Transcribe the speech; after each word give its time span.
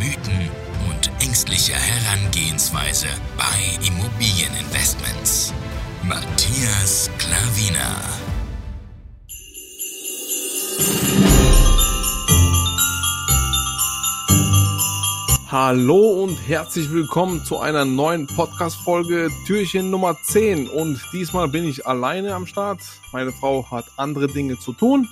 Mythen 0.00 0.48
und 0.88 1.10
ängstliche 1.22 1.74
Herangehensweise 1.74 3.08
bei 3.36 3.86
Immobilieninvestments. 3.86 5.52
Matthias 6.02 7.10
Klavina. 7.18 8.00
Hallo 15.50 16.22
und 16.22 16.36
herzlich 16.48 16.90
willkommen 16.90 17.44
zu 17.44 17.58
einer 17.58 17.84
neuen 17.84 18.26
Podcast-Folge, 18.26 19.28
Türchen 19.46 19.90
Nummer 19.90 20.16
10. 20.22 20.66
Und 20.66 20.98
diesmal 21.12 21.48
bin 21.48 21.68
ich 21.68 21.86
alleine 21.86 22.34
am 22.34 22.46
Start. 22.46 22.80
Meine 23.12 23.32
Frau 23.32 23.70
hat 23.70 23.84
andere 23.98 24.28
Dinge 24.28 24.58
zu 24.58 24.72
tun, 24.72 25.10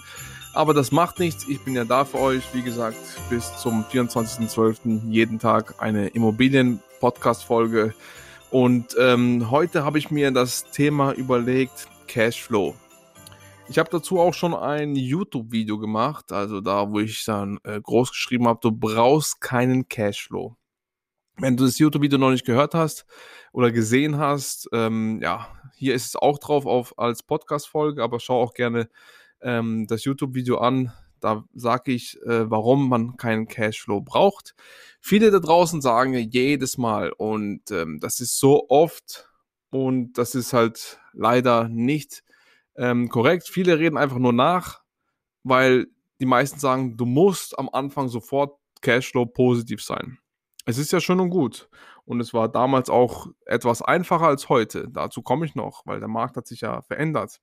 aber 0.59 0.75
das 0.75 0.91
macht 0.91 1.21
nichts. 1.21 1.47
Ich 1.47 1.61
bin 1.61 1.77
ja 1.77 1.85
da 1.85 2.05
für 2.05 2.19
euch, 2.19 2.53
wie 2.53 2.63
gesagt, 2.63 2.97
bis 3.31 3.57
zum 3.59 3.85
24.12. 3.85 5.09
jeden 5.09 5.39
Tag 5.39 5.77
eine 5.79 6.09
Immobilien-Podcast-Folge. 6.09 7.95
Und 8.51 8.97
ähm, 8.99 9.53
heute 9.53 9.85
habe 9.85 9.99
ich 9.99 10.11
mir 10.11 10.33
das 10.33 10.69
Thema 10.73 11.13
überlegt, 11.13 11.87
Cashflow. 12.09 12.75
Ich 13.69 13.79
habe 13.79 13.89
dazu 13.89 14.19
auch 14.19 14.35
schon 14.35 14.53
ein 14.53 14.97
YouTube-Video 14.97 15.79
gemacht, 15.79 16.33
also 16.33 16.61
da, 16.61 16.91
wo 16.91 16.99
ich 16.99 17.25
dann 17.25 17.61
äh, 17.63 17.81
groß 17.81 18.11
geschrieben 18.11 18.49
habe, 18.49 18.59
du 18.61 18.73
brauchst 18.73 19.41
keinen 19.41 19.89
Cashflow. 19.89 20.57
Wenn 21.37 21.57
du 21.57 21.67
das 21.67 21.79
YouTube-Video 21.79 22.19
noch 22.19 22.33
nicht 22.33 22.45
gehört 22.45 22.75
hast 22.75 23.07
oder 23.53 23.71
gesehen 23.71 24.19
hast, 24.19 24.69
ähm, 24.73 25.21
ja, 25.23 25.47
hier 25.77 25.95
ist 25.95 26.07
es 26.07 26.17
auch 26.17 26.41
drauf 26.41 26.67
auf, 26.67 26.99
als 26.99 27.23
Podcast-Folge, 27.23 28.03
aber 28.03 28.19
schau 28.19 28.43
auch 28.43 28.55
gerne 28.55 28.89
ähm, 29.43 29.87
das 29.89 30.05
YouTube-Video 30.05 30.59
an. 30.59 30.93
Da 31.21 31.45
sage 31.53 31.93
ich, 31.93 32.21
äh, 32.23 32.49
warum 32.51 32.89
man 32.89 33.17
keinen 33.17 33.49
Cashflow 33.49 34.01
braucht. 34.01 34.55
Viele 35.01 35.31
da 35.31 35.41
draußen 35.41 35.81
sagen 35.81 36.15
jedes 36.15 36.79
Mal 36.79 37.11
und 37.13 37.71
ähm, 37.71 37.99
das 38.01 38.21
ist 38.21 38.39
so 38.39 38.69
oft 38.69 39.29
und 39.71 40.13
das 40.15 40.35
ist 40.35 40.53
halt 40.53 41.01
leider 41.13 41.69
nicht 41.69 42.23
ähm, 42.77 43.09
korrekt. 43.09 43.49
Viele 43.49 43.79
reden 43.79 43.97
einfach 43.97 44.19
nur 44.19 44.33
nach, 44.33 44.83
weil 45.43 45.89
die 46.21 46.27
meisten 46.27 46.59
sagen, 46.59 46.97
du 46.97 47.05
musst 47.05 47.59
am 47.59 47.69
Anfang 47.69 48.09
sofort 48.09 48.59
Cashflow 48.81 49.27
positiv 49.27 49.83
sein. 49.83 50.19
Es 50.67 50.79
ist 50.79 50.93
ja 50.93 51.01
schön 51.01 51.21
und 51.21 51.31
gut. 51.31 51.69
Und 52.05 52.21
es 52.21 52.33
war 52.33 52.49
damals 52.49 52.89
auch 52.91 53.27
etwas 53.45 53.83
einfacher 53.83 54.27
als 54.27 54.49
heute. 54.49 54.89
Dazu 54.89 55.23
komme 55.23 55.47
ich 55.47 55.55
noch, 55.55 55.85
weil 55.85 55.99
der 56.01 56.09
Markt 56.09 56.37
hat 56.37 56.47
sich 56.47 56.63
ja 56.63 56.83
verändert. 56.83 57.41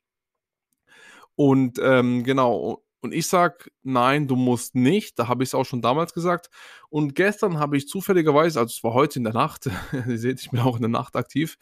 Und 1.35 1.79
ähm, 1.81 2.23
genau, 2.23 2.83
und 3.01 3.13
ich 3.13 3.27
sage, 3.27 3.69
nein, 3.83 4.27
du 4.27 4.35
musst 4.35 4.73
nicht. 4.73 5.19
Da 5.19 5.27
habe 5.27 5.43
ich 5.43 5.49
es 5.49 5.55
auch 5.55 5.65
schon 5.65 5.81
damals 5.81 6.13
gesagt. 6.13 6.49
Und 6.89 7.13
gestern 7.13 7.59
habe 7.59 7.77
ich 7.77 7.87
zufälligerweise, 7.87 8.59
also 8.59 8.71
es 8.71 8.83
war 8.83 8.93
heute 8.93 9.19
in 9.19 9.23
der 9.25 9.33
Nacht, 9.33 9.69
ihr 10.07 10.17
seht, 10.17 10.41
ich 10.41 10.49
bin 10.49 10.59
auch 10.59 10.75
in 10.75 10.81
der 10.81 10.89
Nacht 10.89 11.15
aktiv. 11.15 11.57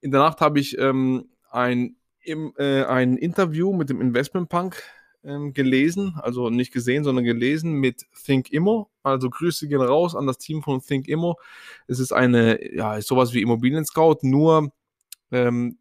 In 0.00 0.12
der 0.12 0.20
Nacht 0.20 0.40
habe 0.40 0.60
ich 0.60 0.78
ähm, 0.78 1.30
ein 1.50 1.96
im, 2.20 2.52
äh, 2.56 2.84
ein 2.84 3.16
Interview 3.16 3.72
mit 3.72 3.88
dem 3.88 4.00
Investment 4.00 4.48
Punk 4.48 4.82
ähm, 5.24 5.52
gelesen, 5.54 6.14
also 6.22 6.50
nicht 6.50 6.72
gesehen, 6.72 7.04
sondern 7.04 7.24
gelesen 7.24 7.72
mit 7.72 8.06
Think 8.24 8.52
Immo. 8.52 8.90
Also 9.02 9.30
Grüße 9.30 9.68
gehen 9.68 9.80
raus 9.80 10.14
an 10.14 10.26
das 10.26 10.38
Team 10.38 10.62
von 10.62 10.80
Think 10.80 11.08
Immo. 11.08 11.38
Es 11.86 11.98
ist 11.98 12.12
eine, 12.12 12.74
ja, 12.74 12.96
ist 12.96 13.08
sowas 13.08 13.32
wie 13.32 13.42
Immobilien 13.42 13.84
Scout, 13.84 14.18
nur 14.22 14.72
ähm, 15.32 15.78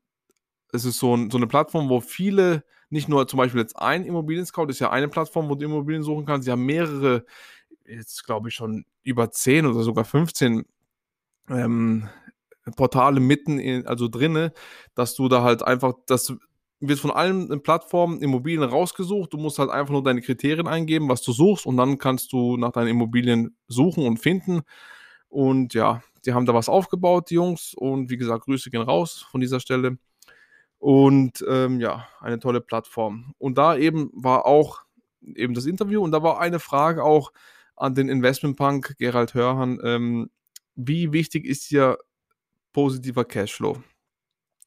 es 0.71 0.85
ist 0.85 0.97
so, 0.97 1.15
ein, 1.15 1.29
so, 1.29 1.37
eine 1.37 1.47
Plattform, 1.47 1.89
wo 1.89 2.01
viele, 2.01 2.63
nicht 2.89 3.09
nur 3.09 3.27
zum 3.27 3.37
Beispiel 3.37 3.61
jetzt 3.61 3.77
ein 3.77 4.05
Immobilien 4.05 4.45
Scout, 4.45 4.67
ist 4.67 4.79
ja 4.79 4.91
eine 4.91 5.07
Plattform, 5.07 5.49
wo 5.49 5.55
du 5.55 5.65
Immobilien 5.65 6.03
suchen 6.03 6.25
kannst. 6.25 6.45
Sie 6.45 6.51
haben 6.51 6.65
mehrere, 6.65 7.25
jetzt 7.85 8.25
glaube 8.25 8.49
ich 8.49 8.55
schon 8.55 8.85
über 9.03 9.31
10 9.31 9.65
oder 9.65 9.81
sogar 9.83 10.05
15 10.05 10.65
ähm, 11.49 12.09
Portale 12.75 13.19
mitten 13.19 13.59
in, 13.59 13.85
also 13.85 14.07
drinne, 14.07 14.53
dass 14.95 15.15
du 15.15 15.27
da 15.27 15.43
halt 15.43 15.63
einfach, 15.63 15.93
das 16.07 16.33
wird 16.79 16.99
von 16.99 17.11
allen 17.11 17.61
Plattformen 17.61 18.21
Immobilien 18.21 18.63
rausgesucht. 18.63 19.33
Du 19.33 19.37
musst 19.37 19.59
halt 19.59 19.69
einfach 19.69 19.91
nur 19.91 20.03
deine 20.03 20.21
Kriterien 20.21 20.67
eingeben, 20.67 21.09
was 21.09 21.21
du 21.21 21.31
suchst 21.31 21.65
und 21.65 21.77
dann 21.77 21.97
kannst 21.97 22.33
du 22.33 22.57
nach 22.57 22.71
deinen 22.71 22.89
Immobilien 22.89 23.55
suchen 23.67 24.05
und 24.05 24.17
finden. 24.17 24.61
Und 25.29 25.73
ja, 25.73 26.01
die 26.25 26.33
haben 26.33 26.45
da 26.45 26.53
was 26.53 26.69
aufgebaut, 26.69 27.29
die 27.29 27.35
Jungs. 27.35 27.73
Und 27.75 28.09
wie 28.09 28.17
gesagt, 28.17 28.45
Grüße 28.45 28.69
gehen 28.69 28.81
raus 28.81 29.25
von 29.29 29.41
dieser 29.41 29.59
Stelle. 29.59 29.97
Und 30.85 31.43
ähm, 31.49 31.79
ja, 31.79 32.07
eine 32.19 32.37
tolle 32.37 32.61
Plattform. 32.61 33.33
Und 33.39 33.57
da 33.57 33.75
eben 33.75 34.11
war 34.13 34.45
auch 34.45 34.83
eben 35.33 35.55
das 35.55 35.65
Interview 35.65 36.03
und 36.03 36.11
da 36.11 36.21
war 36.21 36.39
eine 36.39 36.59
Frage 36.59 37.03
auch 37.03 37.33
an 37.75 37.95
den 37.95 38.07
Investmentpunk 38.07 38.95
Gerald 38.99 39.33
Hörhan. 39.33 39.79
Ähm, 39.83 40.29
wie 40.75 41.11
wichtig 41.11 41.45
ist 41.45 41.71
dir 41.71 41.97
positiver 42.71 43.25
Cashflow. 43.25 43.81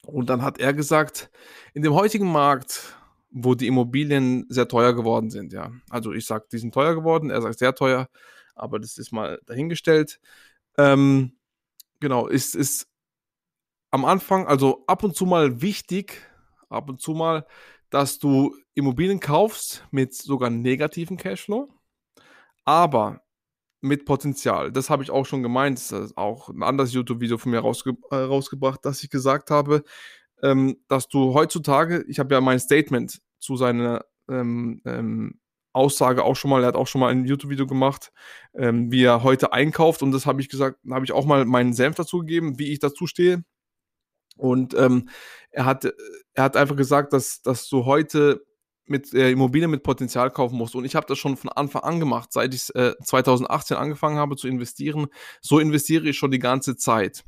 Und 0.06 0.28
dann 0.28 0.42
hat 0.42 0.58
er 0.58 0.74
gesagt, 0.74 1.30
in 1.72 1.82
dem 1.82 1.94
heutigen 1.94 2.32
Markt, 2.32 2.96
wo 3.30 3.54
die 3.54 3.68
Immobilien 3.68 4.44
sehr 4.48 4.66
teuer 4.66 4.94
geworden 4.94 5.30
sind, 5.30 5.52
ja, 5.52 5.70
also 5.88 6.12
ich 6.12 6.26
sage, 6.26 6.46
die 6.50 6.58
sind 6.58 6.74
teuer 6.74 6.96
geworden, 6.96 7.30
er 7.30 7.42
sagt 7.42 7.60
sehr 7.60 7.76
teuer, 7.76 8.08
aber 8.56 8.80
das 8.80 8.98
ist 8.98 9.12
mal 9.12 9.40
dahingestellt. 9.46 10.18
Ähm, 10.78 11.36
genau, 12.00 12.26
ist, 12.26 12.56
ist 12.56 12.88
am 13.91 14.04
Anfang, 14.04 14.47
also 14.47 14.84
ab 14.87 15.04
und 15.04 15.16
zu 15.16 15.26
mal 15.26 15.60
wichtig, 15.62 16.22
ab 16.69 16.88
und 16.88 17.00
zu 17.00 17.12
mal, 17.12 17.47
dass 17.91 18.19
du 18.19 18.54
Immobilien 18.75 19.21
kaufst 19.21 19.84
mit 19.91 20.15
sogar 20.15 20.50
negativen 20.50 21.16
Cashflow. 21.16 21.69
Aber 22.65 23.22
mit 23.81 24.04
Potenzial. 24.04 24.72
Das 24.72 24.91
habe 24.91 25.03
ich 25.03 25.10
auch 25.10 25.25
schon 25.27 25.43
gemeint. 25.43 25.78
Das 25.78 25.93
ist 25.93 26.16
auch 26.16 26.48
ein 26.48 26.62
anderes 26.62 26.93
YouTube-Video 26.93 27.38
von 27.38 27.53
mir 27.53 27.60
rausge 27.60 27.97
äh, 28.10 28.16
rausgebracht, 28.16 28.84
dass 28.84 29.03
ich 29.03 29.10
gesagt 29.10 29.50
habe, 29.50 29.84
ähm, 30.43 30.78
dass 30.88 31.09
du 31.09 31.34
heutzutage, 31.34 32.04
ich 32.09 32.19
habe 32.19 32.34
ja 32.34 32.41
mein 32.41 32.60
Statement 32.60 33.21
zu 33.38 33.56
seiner 33.56 34.04
ähm, 34.28 34.82
ähm, 34.84 35.41
Aussage 35.72 36.25
auch 36.25 36.34
schon 36.34 36.50
mal, 36.50 36.62
er 36.62 36.69
hat 36.69 36.77
auch 36.77 36.87
schon 36.88 37.00
mal 37.00 37.12
ein 37.12 37.25
YouTube-Video 37.25 37.66
gemacht, 37.66 38.10
ähm, 38.54 38.91
wie 38.91 39.04
er 39.04 39.22
heute 39.22 39.53
einkauft 39.53 40.03
und 40.03 40.12
das 40.12 40.27
habe 40.27 40.41
ich 40.41 40.48
gesagt, 40.48 40.78
habe 40.91 41.04
ich 41.04 41.12
auch 41.12 41.25
mal 41.27 41.44
meinen 41.44 41.72
Senf 41.72 41.97
dazu 41.97 42.19
gegeben, 42.19 42.59
wie 42.59 42.72
ich 42.72 42.81
dazu 42.81 43.06
stehe. 43.06 43.44
Und 44.38 44.75
ähm, 44.75 45.09
er, 45.50 45.65
hat, 45.66 45.84
er 46.34 46.44
hat 46.44 46.56
einfach 46.56 46.76
gesagt, 46.76 47.12
dass, 47.12 47.43
dass 47.43 47.69
du 47.69 47.84
heute 47.84 48.43
mit 48.87 49.12
äh, 49.12 49.31
Immobilien 49.31 49.71
mit 49.71 49.82
Potenzial 49.82 50.31
kaufen 50.31 50.56
musst. 50.56 50.75
Und 50.75 50.84
ich 50.84 50.97
habe 50.97 51.06
das 51.06 51.19
schon 51.19 51.37
von 51.37 51.50
Anfang 51.50 51.82
an 51.82 52.00
gemacht, 52.00 52.32
seit 52.32 52.54
ich 52.54 52.75
äh, 52.75 52.94
2018 53.04 53.77
angefangen 53.77 54.16
habe 54.16 54.37
zu 54.37 54.48
investieren. 54.48 55.09
So 55.41 55.59
investiere 55.59 56.09
ich 56.09 56.16
schon 56.16 56.31
die 56.31 56.38
ganze 56.38 56.77
Zeit. 56.77 57.25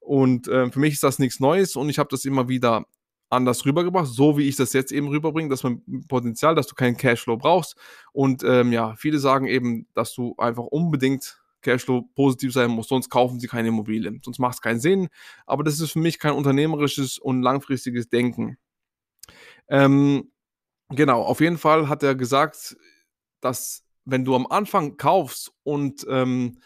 Und 0.00 0.48
äh, 0.48 0.70
für 0.70 0.80
mich 0.80 0.94
ist 0.94 1.02
das 1.02 1.18
nichts 1.18 1.40
Neues 1.40 1.76
und 1.76 1.88
ich 1.88 1.98
habe 1.98 2.08
das 2.10 2.24
immer 2.24 2.48
wieder 2.48 2.84
anders 3.30 3.66
rübergebracht, 3.66 4.06
so 4.06 4.38
wie 4.38 4.48
ich 4.48 4.56
das 4.56 4.72
jetzt 4.72 4.92
eben 4.92 5.08
rüberbringe, 5.08 5.50
dass 5.50 5.62
man 5.62 5.82
Potenzial, 6.08 6.54
dass 6.54 6.66
du 6.66 6.74
keinen 6.74 6.96
Cashflow 6.96 7.36
brauchst. 7.36 7.76
Und 8.12 8.42
ähm, 8.42 8.72
ja, 8.72 8.94
viele 8.96 9.18
sagen 9.18 9.46
eben, 9.46 9.86
dass 9.94 10.14
du 10.14 10.34
einfach 10.38 10.64
unbedingt 10.64 11.40
Cashflow 11.62 12.02
positiv 12.14 12.52
sein 12.52 12.70
musst, 12.70 12.88
sonst 12.88 13.10
kaufen 13.10 13.40
sie 13.40 13.48
keine 13.48 13.68
Immobilien. 13.68 14.20
Sonst 14.24 14.38
macht 14.38 14.54
es 14.54 14.60
keinen 14.60 14.80
Sinn. 14.80 15.08
Aber 15.46 15.64
das 15.64 15.80
ist 15.80 15.92
für 15.92 15.98
mich 15.98 16.18
kein 16.18 16.32
unternehmerisches 16.32 17.18
und 17.18 17.42
langfristiges 17.42 18.08
Denken. 18.08 18.58
Ähm, 19.68 20.30
Genau, 20.90 21.22
auf 21.22 21.40
jeden 21.40 21.58
Fall 21.58 21.88
hat 21.88 22.02
er 22.02 22.14
gesagt, 22.14 22.76
dass 23.40 23.84
wenn 24.04 24.24
du 24.24 24.34
am 24.34 24.46
Anfang 24.46 24.96
kaufst 24.96 25.52
und 25.64 26.06
ähm, 26.08 26.60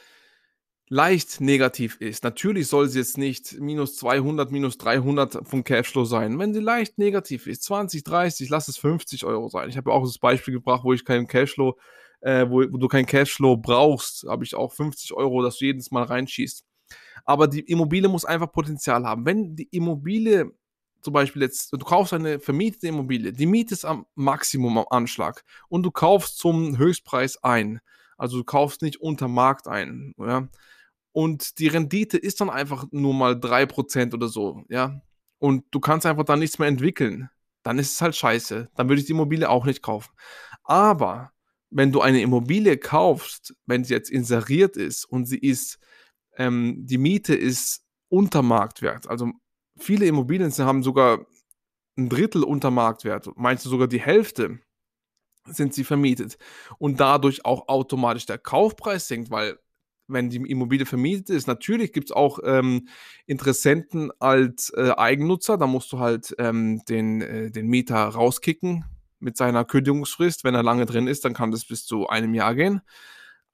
leicht 0.89 1.41
negativ 1.41 2.01
ist, 2.01 2.23
natürlich 2.23 2.69
soll 2.69 2.89
sie 2.89 3.01
jetzt 3.01 3.19
nicht 3.19 3.61
minus 3.61 3.97
200, 3.97 4.53
minus 4.53 4.79
300 4.79 5.49
vom 5.49 5.65
Cashflow 5.65 6.05
sein. 6.05 6.39
Wenn 6.39 6.55
sie 6.55 6.61
leicht 6.61 6.99
negativ 6.99 7.49
ist, 7.49 7.65
20, 7.65 8.05
30, 8.05 8.49
lass 8.49 8.69
es 8.69 8.77
50 8.77 9.25
Euro 9.25 9.49
sein. 9.49 9.69
Ich 9.69 9.77
habe 9.77 9.93
auch 9.93 10.05
das 10.05 10.19
Beispiel 10.19 10.55
gebracht, 10.55 10.85
wo 10.85 10.93
ich 10.93 11.05
keinen 11.05 11.27
Cashflow, 11.27 11.77
äh, 12.23 12.49
wo, 12.49 12.63
wo, 12.73 12.79
du 12.79 12.89
keinen 12.89 13.07
Cashflow 13.07 13.57
brauchst, 13.57 14.25
habe 14.29 14.45
ich 14.45 14.55
auch 14.55 14.73
50 14.73 15.13
Euro, 15.13 15.43
dass 15.43 15.59
du 15.59 15.67
jedes 15.67 15.91
Mal 15.91 16.05
reinschießt. 16.05 16.65
Aber 17.25 17.47
die 17.47 17.61
Immobilie 17.61 18.09
muss 18.09 18.25
einfach 18.25 18.51
Potenzial 18.51 19.05
haben. 19.05 19.27
Wenn 19.27 19.55
die 19.55 19.69
Immobilie 19.71 20.51
zum 21.03 21.13
Beispiel 21.13 21.43
jetzt, 21.43 21.73
du 21.73 21.79
kaufst 21.79 22.13
eine 22.13 22.39
vermietete 22.39 22.87
Immobilie, 22.87 23.33
die 23.33 23.47
Miete 23.47 23.75
ist 23.75 23.85
am 23.85 24.07
Maximum 24.15 24.79
am 24.79 24.87
Anschlag 24.91 25.45
und 25.69 25.83
du 25.83 25.91
kaufst 25.91 26.39
zum 26.39 26.79
Höchstpreis 26.79 27.43
ein. 27.43 27.81
Also 28.17 28.39
du 28.39 28.45
kaufst 28.45 28.83
nicht 28.83 29.01
unter 29.01 29.29
Markt 29.29 29.67
ein, 29.67 30.15
ja. 30.17 30.49
Und 31.11 31.59
die 31.59 31.69
Rendite 31.69 32.17
ist 32.17 32.41
dann 32.41 32.49
einfach 32.49 32.87
nur 32.91 33.13
mal 33.15 33.35
3% 33.35 34.15
oder 34.15 34.29
so, 34.29 34.65
ja. 34.69 35.03
Und 35.39 35.65
du 35.73 35.81
kannst 35.81 36.07
einfach 36.07 36.25
dann 36.25 36.39
nichts 36.39 36.59
mehr 36.59 36.69
entwickeln. 36.69 37.29
Dann 37.65 37.79
ist 37.79 37.95
es 37.95 38.01
halt 38.01 38.15
scheiße. 38.17 38.71
Dann 38.77 38.89
würde 38.89 39.01
ich 39.01 39.07
die 39.07 39.13
Immobilie 39.13 39.49
auch 39.49 39.67
nicht 39.67 39.83
kaufen. 39.83 40.13
Aber 40.63 41.33
wenn 41.73 41.91
du 41.91 42.01
eine 42.01 42.21
Immobilie 42.21 42.77
kaufst, 42.77 43.55
wenn 43.67 43.85
sie 43.85 43.95
jetzt 43.95 44.11
inseriert 44.11 44.77
ist 44.77 45.05
und 45.05 45.27
sie 45.27 45.39
ist, 45.39 45.79
ähm, 46.37 46.87
die 46.87 46.99
Miete 46.99 47.35
ist 47.35 47.83
unter 48.09 48.43
Marktwert, 48.43 49.09
also 49.09 49.31
viele 49.79 50.07
Immobilien 50.07 50.53
haben 50.53 50.83
sogar 50.83 51.27
ein 51.97 52.09
Drittel 52.09 52.45
unter 52.45 52.71
Marktwert, 52.71 53.29
meinst 53.37 53.65
du 53.65 53.71
sogar 53.71 53.89
die 53.89 54.01
Hälfte 54.01 54.59
sind 55.45 55.75
sie 55.75 55.85
vermietet 55.85 56.39
und 56.79 57.01
dadurch 57.01 57.45
auch 57.45 57.67
automatisch 57.69 58.27
der 58.27 58.39
Kaufpreis 58.39 59.09
sinkt, 59.09 59.31
weil 59.31 59.59
wenn 60.07 60.31
die 60.31 60.37
Immobilie 60.37 60.87
vermietet 60.87 61.31
ist, 61.31 61.47
natürlich 61.47 61.93
gibt 61.93 62.11
es 62.11 62.13
auch 62.13 62.39
ähm, 62.45 62.89
Interessenten 63.27 64.11
als 64.21 64.71
äh, 64.77 64.93
Eigennutzer, 64.97 65.59
da 65.59 65.67
musst 65.67 65.93
du 65.93 65.99
halt 65.99 66.35
ähm, 66.39 66.83
den, 66.89 67.23
äh, 67.23 67.51
den 67.51 67.67
Mieter 67.67 67.97
rauskicken 67.97 68.85
mit 69.23 69.37
seiner 69.37 69.65
Kündigungsfrist. 69.65 70.45
Wenn 70.45 70.55
er 70.55 70.63
lange 70.63 70.87
drin 70.87 71.07
ist, 71.07 71.25
dann 71.25 71.35
kann 71.35 71.51
das 71.51 71.65
bis 71.65 71.87
zu 71.87 72.09
einem 72.09 72.35
Jahr 72.35 72.55
gehen. 72.55 72.83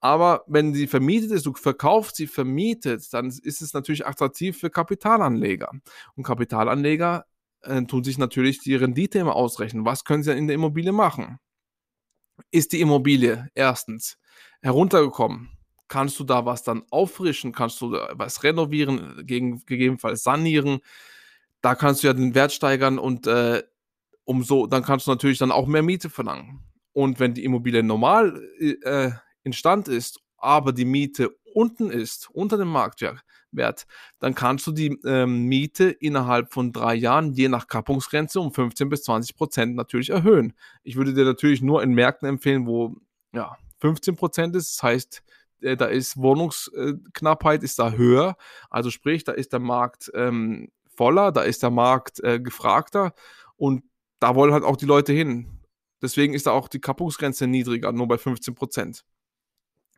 Aber 0.01 0.45
wenn 0.47 0.75
sie 0.75 0.87
vermietet 0.87 1.33
ist, 1.33 1.47
du 1.47 1.55
verkaufst 1.55 2.17
sie 2.17 2.27
vermietet, 2.27 3.13
dann 3.13 3.27
ist 3.27 3.63
es 3.63 3.73
natürlich 3.73 4.07
attraktiv 4.07 4.59
für 4.59 4.71
Kapitalanleger. 4.71 5.73
Und 6.15 6.23
Kapitalanleger 6.23 7.27
äh, 7.63 7.83
tun 7.83 8.05
sich 8.05 8.19
natürlich 8.19 8.61
die 8.61 8.77
Rendite 8.77 9.19
immer 9.19 9.35
ausrechnen. 9.35 9.85
Was 9.85 10.05
können 10.05 10.23
sie 10.23 10.37
in 10.37 10.47
der 10.47 10.55
Immobilie 10.55 10.93
machen? 10.93 11.39
Ist 12.53 12.73
die 12.73 12.81
Immobilie 12.81 13.49
erstens 13.55 14.19
heruntergekommen? 14.63 15.51
Kannst 15.89 16.21
du 16.21 16.25
da 16.25 16.45
was 16.45 16.63
dann 16.63 16.85
auffrischen? 16.91 17.53
Kannst 17.53 17.81
du 17.81 17.93
was 18.13 18.45
renovieren, 18.45 19.27
gegen, 19.27 19.65
gegebenenfalls 19.67 20.23
sanieren? 20.23 20.81
Da 21.61 21.75
kannst 21.75 22.03
du 22.03 22.07
ja 22.07 22.13
den 22.13 22.37
Wert 22.37 22.53
steigern 22.53 22.99
und 22.99 23.27
äh, 23.27 23.65
umso, 24.29 24.67
dann 24.67 24.83
kannst 24.83 25.07
du 25.07 25.11
natürlich 25.11 25.39
dann 25.39 25.51
auch 25.51 25.67
mehr 25.67 25.83
Miete 25.83 26.11
verlangen. 26.11 26.61
Und 26.93 27.19
wenn 27.19 27.33
die 27.33 27.45
Immobilie 27.45 27.83
normal 27.83 28.39
äh, 28.61 29.11
in 29.43 29.55
Stand 29.55 29.89
ist, 29.89 30.21
aber 30.37 30.73
die 30.73 30.85
Miete 30.85 31.31
unten 31.55 31.91
ist, 31.91 32.29
unter 32.31 32.59
dem 32.59 32.69
Marktwert, 32.69 33.87
dann 34.19 34.35
kannst 34.35 34.67
du 34.67 34.73
die 34.73 34.99
ähm, 35.07 35.45
Miete 35.45 35.89
innerhalb 35.89 36.53
von 36.53 36.73
drei 36.73 36.95
Jahren 36.95 37.33
je 37.33 37.49
nach 37.49 37.69
Kappungsgrenze 37.69 38.39
um 38.39 38.53
15 38.53 38.91
bis 38.91 39.05
20 39.05 39.35
Prozent 39.35 39.77
natürlich 39.77 40.11
erhöhen. 40.11 40.53
Ich 40.83 40.97
würde 40.97 41.15
dir 41.15 41.25
natürlich 41.25 41.63
nur 41.63 41.83
in 41.83 41.95
Märkten 41.95 42.29
empfehlen, 42.29 42.67
wo 42.67 42.97
ja, 43.33 43.57
15 43.81 44.17
Prozent 44.17 44.55
ist. 44.57 44.77
Das 44.77 44.83
heißt, 44.83 45.23
äh, 45.63 45.77
da 45.77 45.87
ist 45.87 46.19
Wohnungsknappheit 46.19 47.63
ist 47.63 47.79
da 47.79 47.93
höher. 47.93 48.37
Also 48.69 48.91
sprich, 48.91 49.25
da 49.25 49.33
ist 49.33 49.55
der 49.55 49.61
Markt 49.61 50.11
ähm, 50.15 50.69
voller, 50.95 51.33
da 51.33 51.43
ist 51.43 51.63
der 51.63 51.71
Markt 51.71 52.23
äh, 52.23 52.39
gefragter 52.39 53.15
und 53.57 53.83
da 54.21 54.35
wollen 54.35 54.53
halt 54.53 54.65
auch 54.65 54.77
die 54.77 54.87
Leute 54.87 55.13
hin. 55.13 55.47
Deswegen 56.03 56.35
ist 56.35 56.47
da 56.47 56.53
auch 56.53 56.69
die 56.69 56.81
Kappungsgrenze 56.81 57.47
niedriger, 57.47 57.93
nur 57.93 58.09
bei 58.09 58.19
15 58.19 58.55
Prozent. 58.55 59.05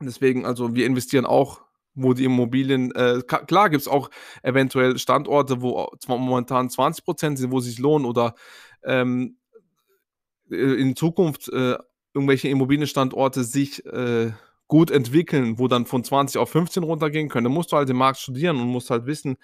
Deswegen, 0.01 0.47
also 0.47 0.75
wir 0.75 0.87
investieren 0.87 1.27
auch, 1.27 1.63
wo 1.95 2.15
die 2.15 2.25
Immobilien, 2.25 2.93
äh, 2.93 3.21
klar 3.23 3.69
gibt 3.69 3.83
es 3.83 3.89
auch 3.89 4.11
eventuell 4.43 4.99
Standorte, 4.99 5.61
wo 5.61 5.91
momentan 6.07 6.71
20 6.71 7.05
Prozent 7.05 7.39
sind, 7.39 7.51
wo 7.51 7.61
sich 7.61 7.79
lohnt 7.79 8.07
oder 8.07 8.35
ähm, 8.83 9.37
äh, 10.51 10.57
in 10.57 10.97
Zukunft 10.97 11.49
äh, 11.49 11.77
irgendwelche 12.15 12.49
Immobilienstandorte 12.49 13.45
sich 13.45 13.85
äh, 13.87 14.33
gut 14.71 14.93
entwickeln, 14.93 15.59
wo 15.59 15.67
dann 15.67 15.85
von 15.85 16.05
20 16.05 16.41
auf 16.41 16.49
15 16.51 16.85
runtergehen 16.85 17.29
können, 17.29 17.45
dann 17.45 17.53
musst 17.53 17.73
du 17.73 17.77
halt 17.77 17.89
den 17.89 17.97
Markt 17.97 18.21
studieren 18.21 18.57
und 18.57 18.69
musst 18.69 18.89
halt 18.89 19.05
wissen, 19.05 19.37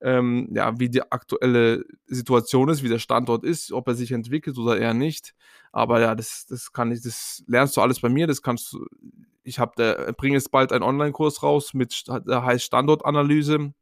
ähm, 0.00 0.48
ja, 0.52 0.80
wie 0.80 0.88
die 0.88 1.02
aktuelle 1.02 1.84
Situation 2.06 2.70
ist, 2.70 2.82
wie 2.82 2.88
der 2.88 2.98
Standort 2.98 3.44
ist, 3.44 3.72
ob 3.72 3.86
er 3.88 3.94
sich 3.94 4.10
entwickelt 4.10 4.56
oder 4.56 4.78
eher 4.78 4.94
nicht. 4.94 5.34
Aber 5.70 6.00
ja, 6.00 6.14
das, 6.14 6.46
das 6.48 6.72
kann 6.72 6.90
ich, 6.92 7.02
das 7.02 7.44
lernst 7.46 7.76
du 7.76 7.82
alles 7.82 8.00
bei 8.00 8.08
mir, 8.08 8.26
das 8.26 8.40
kannst 8.40 8.72
du, 8.72 8.86
ich 9.44 9.58
habe, 9.58 10.14
bringe 10.16 10.36
jetzt 10.36 10.50
bald 10.50 10.72
einen 10.72 10.82
Online-Kurs 10.82 11.42
raus 11.42 11.74
mit, 11.74 12.04
der 12.08 12.42
heißt 12.42 12.64
Standortanalyse. 12.64 13.74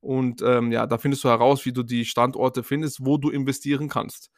Und 0.00 0.40
ähm, 0.42 0.70
ja, 0.70 0.86
da 0.86 0.98
findest 0.98 1.24
du 1.24 1.30
heraus, 1.30 1.64
wie 1.64 1.72
du 1.72 1.82
die 1.82 2.04
Standorte 2.04 2.62
findest, 2.62 3.04
wo 3.04 3.18
du 3.18 3.28
investieren 3.28 3.88
kannst. 3.88 4.30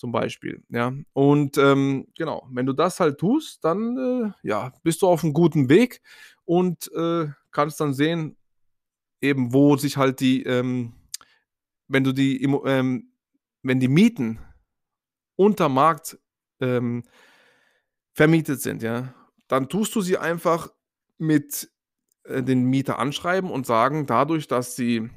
Zum 0.00 0.12
Beispiel. 0.12 0.64
Ja. 0.70 0.94
Und 1.12 1.58
ähm, 1.58 2.06
genau, 2.16 2.48
wenn 2.50 2.64
du 2.64 2.72
das 2.72 3.00
halt 3.00 3.18
tust, 3.18 3.62
dann 3.62 3.98
äh, 3.98 4.48
ja, 4.48 4.72
bist 4.82 5.02
du 5.02 5.06
auf 5.08 5.22
einem 5.22 5.34
guten 5.34 5.68
Weg 5.68 6.00
und 6.46 6.90
äh, 6.94 7.26
kannst 7.50 7.82
dann 7.82 7.92
sehen, 7.92 8.34
eben, 9.20 9.52
wo 9.52 9.76
sich 9.76 9.98
halt 9.98 10.20
die, 10.20 10.42
ähm, 10.44 10.94
wenn 11.86 12.02
du 12.02 12.12
die, 12.12 12.42
ähm, 12.42 13.12
wenn 13.62 13.78
die 13.78 13.88
Mieten 13.88 14.38
unter 15.36 15.68
Markt 15.68 16.18
ähm, 16.60 17.02
vermietet 18.14 18.62
sind, 18.62 18.82
ja, 18.82 19.12
dann 19.48 19.68
tust 19.68 19.94
du 19.94 20.00
sie 20.00 20.16
einfach 20.16 20.72
mit 21.18 21.70
äh, 22.24 22.42
den 22.42 22.64
Mieter 22.64 22.98
anschreiben 22.98 23.50
und 23.50 23.66
sagen, 23.66 24.06
dadurch, 24.06 24.48
dass 24.48 24.76
die 24.76 25.10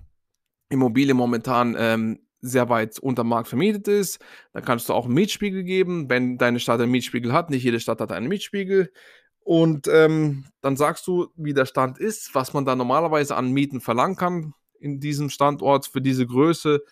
Immobilie 0.67 1.13
momentan 1.13 1.73
ähm, 1.79 2.19
sehr 2.43 2.69
weit 2.69 2.99
unter 2.99 3.23
Markt 3.23 3.47
vermietet 3.47 3.87
ist, 3.87 4.19
dann 4.51 4.63
kannst 4.63 4.89
du 4.89 4.93
auch 4.93 5.05
einen 5.05 5.13
Mietspiegel 5.13 5.63
geben, 5.63 6.09
wenn 6.09 6.37
deine 6.37 6.59
Stadt 6.59 6.81
einen 6.81 6.91
Mietspiegel 6.91 7.31
hat. 7.31 7.49
Nicht 7.49 7.63
jede 7.63 7.79
Stadt 7.79 8.01
hat 8.01 8.11
einen 8.11 8.27
Mietspiegel. 8.27 8.91
Und 9.39 9.87
ähm, 9.87 10.45
dann 10.61 10.77
sagst 10.77 11.07
du, 11.07 11.27
wie 11.35 11.53
der 11.53 11.65
Stand 11.65 11.97
ist, 11.97 12.35
was 12.35 12.53
man 12.53 12.65
da 12.65 12.75
normalerweise 12.75 13.35
an 13.35 13.51
Mieten 13.51 13.81
verlangen 13.81 14.15
kann 14.15 14.53
in 14.79 14.99
diesem 14.99 15.29
Standort 15.29 15.87
für 15.87 16.01
diese 16.01 16.27
Größe. 16.27 16.83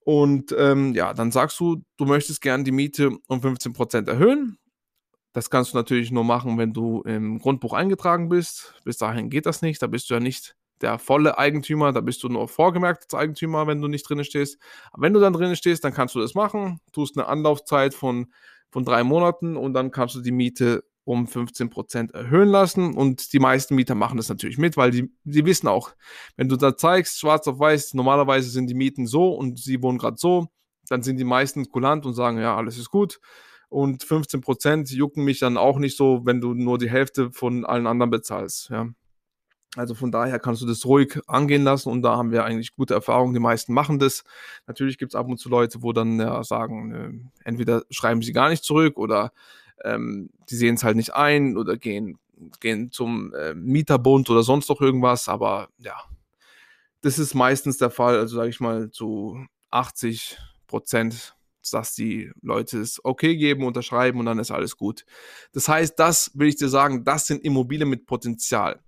Und 0.00 0.54
ähm, 0.56 0.94
ja, 0.94 1.14
dann 1.14 1.32
sagst 1.32 1.58
du, 1.58 1.82
du 1.96 2.04
möchtest 2.04 2.40
gerne 2.40 2.64
die 2.64 2.72
Miete 2.72 3.10
um 3.26 3.40
15% 3.40 4.08
erhöhen. 4.08 4.58
Das 5.32 5.50
kannst 5.50 5.72
du 5.72 5.76
natürlich 5.76 6.10
nur 6.10 6.24
machen, 6.24 6.58
wenn 6.58 6.72
du 6.72 7.02
im 7.02 7.38
Grundbuch 7.38 7.72
eingetragen 7.72 8.28
bist. 8.28 8.74
Bis 8.84 8.98
dahin 8.98 9.28
geht 9.30 9.46
das 9.46 9.62
nicht. 9.62 9.82
Da 9.82 9.86
bist 9.86 10.08
du 10.08 10.14
ja 10.14 10.20
nicht 10.20 10.56
der 10.80 10.98
volle 10.98 11.38
Eigentümer. 11.38 11.92
Da 11.92 12.00
bist 12.00 12.22
du 12.22 12.28
nur 12.28 12.48
vorgemerkt 12.48 13.04
als 13.04 13.14
Eigentümer, 13.14 13.66
wenn 13.66 13.80
du 13.80 13.88
nicht 13.88 14.08
drin 14.08 14.22
stehst. 14.24 14.58
Aber 14.92 15.02
wenn 15.02 15.12
du 15.12 15.20
dann 15.20 15.32
drin 15.32 15.54
stehst, 15.56 15.84
dann 15.84 15.94
kannst 15.94 16.14
du 16.14 16.20
das 16.20 16.34
machen. 16.34 16.80
Tust 16.92 17.16
eine 17.16 17.26
Anlaufzeit 17.26 17.94
von, 17.94 18.32
von 18.70 18.84
drei 18.84 19.04
Monaten 19.04 19.56
und 19.56 19.74
dann 19.74 19.90
kannst 19.90 20.14
du 20.14 20.20
die 20.20 20.32
Miete 20.32 20.84
um 21.04 21.26
15% 21.26 22.12
erhöhen 22.14 22.48
lassen. 22.48 22.94
Und 22.94 23.32
die 23.32 23.38
meisten 23.38 23.74
Mieter 23.74 23.94
machen 23.94 24.16
das 24.16 24.28
natürlich 24.28 24.58
mit, 24.58 24.76
weil 24.76 24.90
die, 24.90 25.12
die 25.24 25.44
wissen 25.44 25.68
auch, 25.68 25.92
wenn 26.36 26.48
du 26.48 26.56
da 26.56 26.76
zeigst, 26.76 27.20
schwarz 27.20 27.46
auf 27.46 27.58
weiß, 27.58 27.94
normalerweise 27.94 28.50
sind 28.50 28.66
die 28.66 28.74
Mieten 28.74 29.06
so 29.06 29.32
und 29.32 29.58
sie 29.58 29.82
wohnen 29.82 29.98
gerade 29.98 30.16
so, 30.18 30.48
dann 30.88 31.02
sind 31.02 31.18
die 31.18 31.24
meisten 31.24 31.68
kulant 31.68 32.06
und 32.06 32.14
sagen, 32.14 32.38
ja, 32.38 32.56
alles 32.56 32.76
ist 32.76 32.90
gut 32.90 33.20
und 33.68 34.04
15 34.04 34.40
Prozent 34.40 34.90
jucken 34.90 35.24
mich 35.24 35.40
dann 35.40 35.56
auch 35.56 35.78
nicht 35.78 35.96
so, 35.96 36.22
wenn 36.24 36.40
du 36.40 36.54
nur 36.54 36.78
die 36.78 36.90
Hälfte 36.90 37.32
von 37.32 37.64
allen 37.64 37.86
anderen 37.86 38.10
bezahlst. 38.10 38.70
Ja. 38.70 38.88
Also 39.74 39.94
von 39.94 40.10
daher 40.10 40.38
kannst 40.38 40.62
du 40.62 40.66
das 40.66 40.86
ruhig 40.86 41.20
angehen 41.26 41.64
lassen 41.64 41.90
und 41.90 42.02
da 42.02 42.16
haben 42.16 42.30
wir 42.30 42.44
eigentlich 42.44 42.74
gute 42.74 42.94
Erfahrungen. 42.94 43.34
Die 43.34 43.40
meisten 43.40 43.74
machen 43.74 43.98
das. 43.98 44.24
Natürlich 44.66 44.96
gibt 44.96 45.12
es 45.12 45.16
ab 45.16 45.28
und 45.28 45.38
zu 45.38 45.48
Leute, 45.48 45.82
wo 45.82 45.92
dann 45.92 46.18
ja, 46.18 46.42
sagen, 46.44 46.94
äh, 46.94 47.48
entweder 47.48 47.82
schreiben 47.90 48.22
sie 48.22 48.32
gar 48.32 48.48
nicht 48.48 48.64
zurück 48.64 48.96
oder 48.96 49.32
ähm, 49.84 50.30
die 50.48 50.56
sehen 50.56 50.76
es 50.76 50.84
halt 50.84 50.96
nicht 50.96 51.14
ein 51.14 51.58
oder 51.58 51.76
gehen, 51.76 52.18
gehen 52.60 52.90
zum 52.90 53.34
äh, 53.34 53.54
Mieterbund 53.54 54.30
oder 54.30 54.42
sonst 54.42 54.68
noch 54.70 54.80
irgendwas. 54.80 55.28
Aber 55.28 55.68
ja, 55.78 55.96
das 57.02 57.18
ist 57.18 57.34
meistens 57.34 57.76
der 57.76 57.90
Fall. 57.90 58.18
Also 58.18 58.36
sage 58.36 58.48
ich 58.48 58.60
mal 58.60 58.90
zu 58.90 59.44
80 59.70 60.38
Prozent 60.66 61.36
dass 61.72 61.94
die 61.94 62.30
Leute 62.42 62.78
es 62.78 63.04
okay 63.04 63.36
geben, 63.36 63.64
unterschreiben 63.64 64.20
und 64.20 64.26
dann 64.26 64.38
ist 64.38 64.50
alles 64.50 64.76
gut. 64.76 65.04
Das 65.52 65.68
heißt, 65.68 65.98
das 65.98 66.30
will 66.34 66.48
ich 66.48 66.56
dir 66.56 66.68
sagen, 66.68 67.04
das 67.04 67.26
sind 67.26 67.44
Immobilien 67.44 67.88
mit 67.88 68.06
Potenzial. 68.06 68.80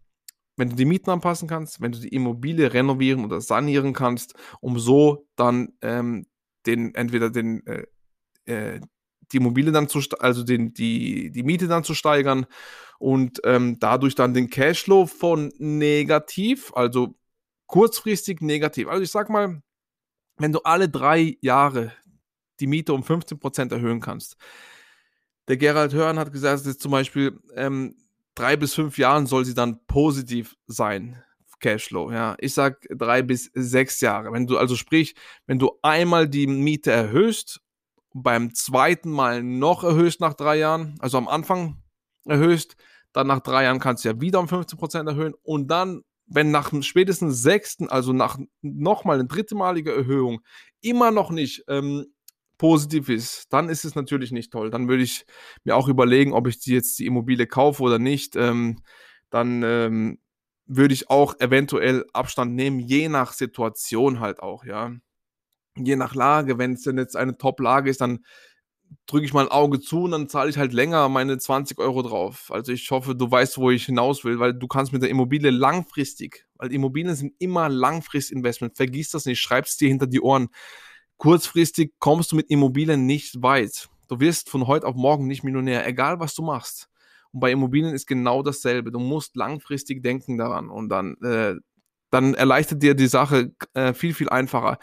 Wenn 0.59 0.71
du 0.71 0.77
die 0.77 0.85
Mieten 0.85 1.11
anpassen 1.11 1.49
kannst, 1.49 1.81
wenn 1.81 1.93
du 1.93 1.99
die 1.99 2.09
Immobilie 2.09 2.73
renovieren 2.73 3.25
oder 3.25 3.41
sanieren 3.41 3.93
kannst, 3.93 4.35
um 4.61 4.79
so 4.79 5.27
dann 5.37 5.73
ähm, 5.83 6.27
den 6.67 6.95
entweder 6.95 7.31
den 7.31 7.67
äh, 7.67 7.85
äh, 8.47 8.81
die 9.33 9.39
Immobilie 9.39 9.73
dann 9.73 9.89
zu, 9.89 10.01
also 10.21 10.43
den, 10.43 10.73
die, 10.73 11.31
die 11.31 11.43
Miete 11.43 11.69
dann 11.69 11.85
zu 11.85 11.95
steigern 11.95 12.47
und 12.99 13.41
ähm, 13.45 13.79
dadurch 13.79 14.15
dann 14.15 14.35
den 14.35 14.51
Cashflow 14.51 15.07
von 15.07 15.53
negativ, 15.59 16.73
also 16.75 17.15
kurzfristig 17.67 18.41
negativ. 18.41 18.89
Also 18.89 19.03
ich 19.03 19.11
sag 19.11 19.29
mal, 19.29 19.63
wenn 20.39 20.53
du 20.53 20.61
alle 20.61 20.89
drei 20.89 21.37
Jahre 21.41 21.93
die 22.61 22.67
Miete 22.67 22.93
um 22.93 23.03
15% 23.03 23.73
erhöhen 23.73 24.01
kannst. 24.01 24.37
Der 25.47 25.57
Gerald 25.57 25.95
Hörn 25.95 26.19
hat 26.19 26.33
gesagt, 26.33 26.67
dass 26.67 26.79
zum 26.79 26.91
Beispiel 26.91 27.39
ähm, 27.55 27.97
drei 28.39 28.57
bis 28.57 28.75
fünf 28.75 28.99
Jahren 28.99 29.27
soll 29.27 29.45
sie 29.45 29.55
dann 29.55 29.85
positiv 29.87 30.57
sein, 30.67 31.23
Cashflow. 31.61 32.13
Ja, 32.13 32.37
ich 32.39 32.55
sag 32.55 32.87
drei 32.91 33.23
bis 33.23 33.51
sechs 33.55 34.01
Jahre. 34.01 34.33
Wenn 34.33 34.47
du 34.47 34.59
also 34.59 34.77
sprich, 34.77 35.15
wenn 35.47 35.59
du 35.59 35.73
einmal 35.83 36.29
die 36.29 36.47
Miete 36.47 36.93
erhöhst, 36.93 37.61
beim 38.15 38.55
zweiten 38.55 39.11
Mal 39.11 39.43
noch 39.43 39.85
erhöhst 39.85 40.21
nach 40.21 40.35
drei 40.35 40.57
Jahren, 40.57 40.97
also 41.01 41.19
am 41.19 41.29
Anfang 41.29 41.83
erhöhst, 42.25 42.77
Dann 43.13 43.27
nach 43.27 43.41
drei 43.41 43.65
Jahren 43.65 43.81
kannst 43.81 44.05
du 44.05 44.11
ja 44.11 44.21
wieder 44.21 44.39
um 44.39 44.47
15% 44.47 45.09
erhöhen. 45.09 45.35
Und 45.43 45.69
dann, 45.69 46.03
wenn 46.27 46.51
nach 46.51 46.71
dem 46.71 46.83
spätesten 46.83 47.33
sechsten, 47.33 47.89
also 47.89 48.13
nach 48.13 48.39
nochmal 48.61 49.19
eine 49.19 49.27
drittemalige 49.27 49.95
Erhöhung, 49.95 50.41
immer 50.83 51.11
noch 51.11 51.31
nicht 51.31 51.65
ähm, 51.69 52.07
positiv 52.59 53.09
ist, 53.09 53.47
dann 53.53 53.69
ist 53.69 53.85
es 53.85 53.95
natürlich 53.95 54.33
nicht 54.33 54.53
toll. 54.53 54.71
Dann 54.71 54.89
würde 54.89 55.03
ich 55.03 55.25
mir 55.65 55.77
auch 55.77 55.89
überlegen, 55.89 56.33
ob 56.33 56.47
ich 56.49 56.59
die 56.59 56.75
jetzt 56.75 56.99
die 56.99 57.07
Immobilie 57.07 57.47
kaufe 57.47 57.83
oder 57.83 57.99
nicht. 57.99 58.37
Ähm, 58.37 58.81
dann 59.31 59.63
ähm, 59.63 60.19
würde 60.67 60.95
ich 60.95 61.11
auch 61.11 61.35
eventuell 61.41 62.05
Abstand 62.13 62.55
nehmen, 62.55 62.81
je 62.81 63.09
nach 63.09 63.33
Situation 63.33 64.21
halt 64.21 64.41
auch, 64.41 64.65
ja. 64.65 64.93
Je 65.77 65.97
nach 65.97 66.15
Lage, 66.15 66.59
wenn 66.59 66.73
es 66.73 66.83
denn 66.83 66.99
jetzt 66.99 67.17
eine 67.17 67.39
Top-Lage 67.39 67.89
ist, 67.89 68.01
dann 68.01 68.25
drücke 69.07 69.25
ich 69.25 69.33
mal 69.33 69.47
ein 69.47 69.51
Auge 69.51 69.81
zu 69.81 70.03
und 70.05 70.11
dann 70.13 70.29
zahle 70.29 70.51
ich 70.51 70.59
halt 70.59 70.73
länger 70.73 71.09
meine 71.09 71.39
20 71.39 71.79
Euro 71.79 72.03
drauf. 72.03 72.51
Also 72.51 72.73
ich 72.73 72.91
hoffe, 72.91 73.15
du 73.15 73.31
weißt, 73.31 73.59
wo 73.59 73.71
ich 73.71 73.87
hinaus 73.87 74.25
will, 74.25 74.39
weil 74.39 74.55
du 74.55 74.67
kannst 74.67 74.93
mit 74.93 75.03
der 75.03 75.11
Immobilie 75.11 75.51
langfristig, 75.51 76.47
weil 76.55 76.73
Immobilien 76.73 77.15
sind 77.15 77.35
immer 77.39 77.69
Langfristinvestment. 77.69 78.77
Vergiss 78.77 79.11
das 79.11 79.25
nicht, 79.27 79.41
schreib 79.41 79.67
es 79.67 79.77
dir 79.77 79.89
hinter 79.89 80.07
die 80.07 80.21
Ohren. 80.21 80.49
Kurzfristig 81.19 81.95
kommst 81.99 82.31
du 82.33 82.37
mit 82.37 82.49
Immobilien 82.49 83.05
nicht 83.05 83.43
weit. 83.43 83.89
Du 84.09 84.21
wirst 84.21 84.49
von 84.49 84.69
heute 84.69 84.87
auf 84.87 84.95
morgen 84.95 85.27
nicht 85.27 85.43
Millionär, 85.43 85.87
egal 85.87 86.21
was 86.21 86.35
du 86.35 86.43
machst. 86.43 86.89
Und 87.33 87.41
bei 87.41 87.51
Immobilien 87.51 87.93
ist 87.93 88.07
genau 88.07 88.43
dasselbe. 88.43 88.93
Du 88.93 89.01
musst 89.01 89.37
langfristig 89.37 90.03
denken 90.03 90.39
daran 90.39 90.71
und 90.71 90.89
dann, 90.89 91.17
äh, 91.23 91.57
dann 92.11 92.35
erleichtert 92.35 92.83
dir 92.83 92.95
die 92.95 93.09
Sache 93.09 93.53
äh, 93.75 93.93
viel, 93.93 94.15
viel 94.15 94.29
einfacher. 94.29 94.79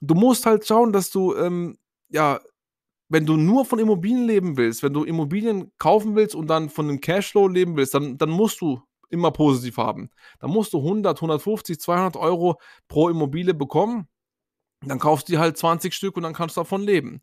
Du 0.00 0.14
musst 0.14 0.46
halt 0.46 0.66
schauen, 0.66 0.92
dass 0.92 1.10
du, 1.10 1.34
ähm, 1.34 1.78
ja, 2.10 2.40
wenn 3.08 3.24
du 3.24 3.36
nur 3.36 3.64
von 3.64 3.78
Immobilien 3.78 4.26
leben 4.26 4.56
willst, 4.58 4.82
wenn 4.82 4.92
du 4.92 5.02
Immobilien 5.04 5.72
kaufen 5.78 6.14
willst 6.14 6.34
und 6.34 6.48
dann 6.48 6.68
von 6.68 6.88
dem 6.88 7.00
Cashflow 7.00 7.48
leben 7.48 7.74
willst, 7.76 7.94
dann, 7.94 8.18
dann 8.18 8.30
musst 8.30 8.60
du 8.60 8.82
immer 9.08 9.30
positiv 9.30 9.78
haben. 9.78 10.10
Dann 10.40 10.50
musst 10.50 10.74
du 10.74 10.78
100, 10.78 11.16
150, 11.16 11.80
200 11.80 12.16
Euro 12.16 12.60
pro 12.86 13.08
Immobilie 13.08 13.54
bekommen. 13.54 14.08
Dann 14.82 14.98
kaufst 14.98 15.28
du 15.28 15.32
dir 15.32 15.40
halt 15.40 15.56
20 15.56 15.94
Stück 15.94 16.16
und 16.16 16.22
dann 16.22 16.34
kannst 16.34 16.56
du 16.56 16.60
davon 16.60 16.82
leben. 16.82 17.22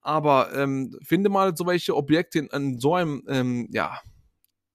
Aber 0.00 0.54
ähm, 0.54 0.96
finde 1.02 1.30
mal 1.30 1.56
so 1.56 1.66
welche 1.66 1.96
Objekte 1.96 2.40
in, 2.40 2.46
in 2.48 2.78
so 2.78 2.94
einem, 2.94 3.24
ähm, 3.28 3.68
ja, 3.70 4.00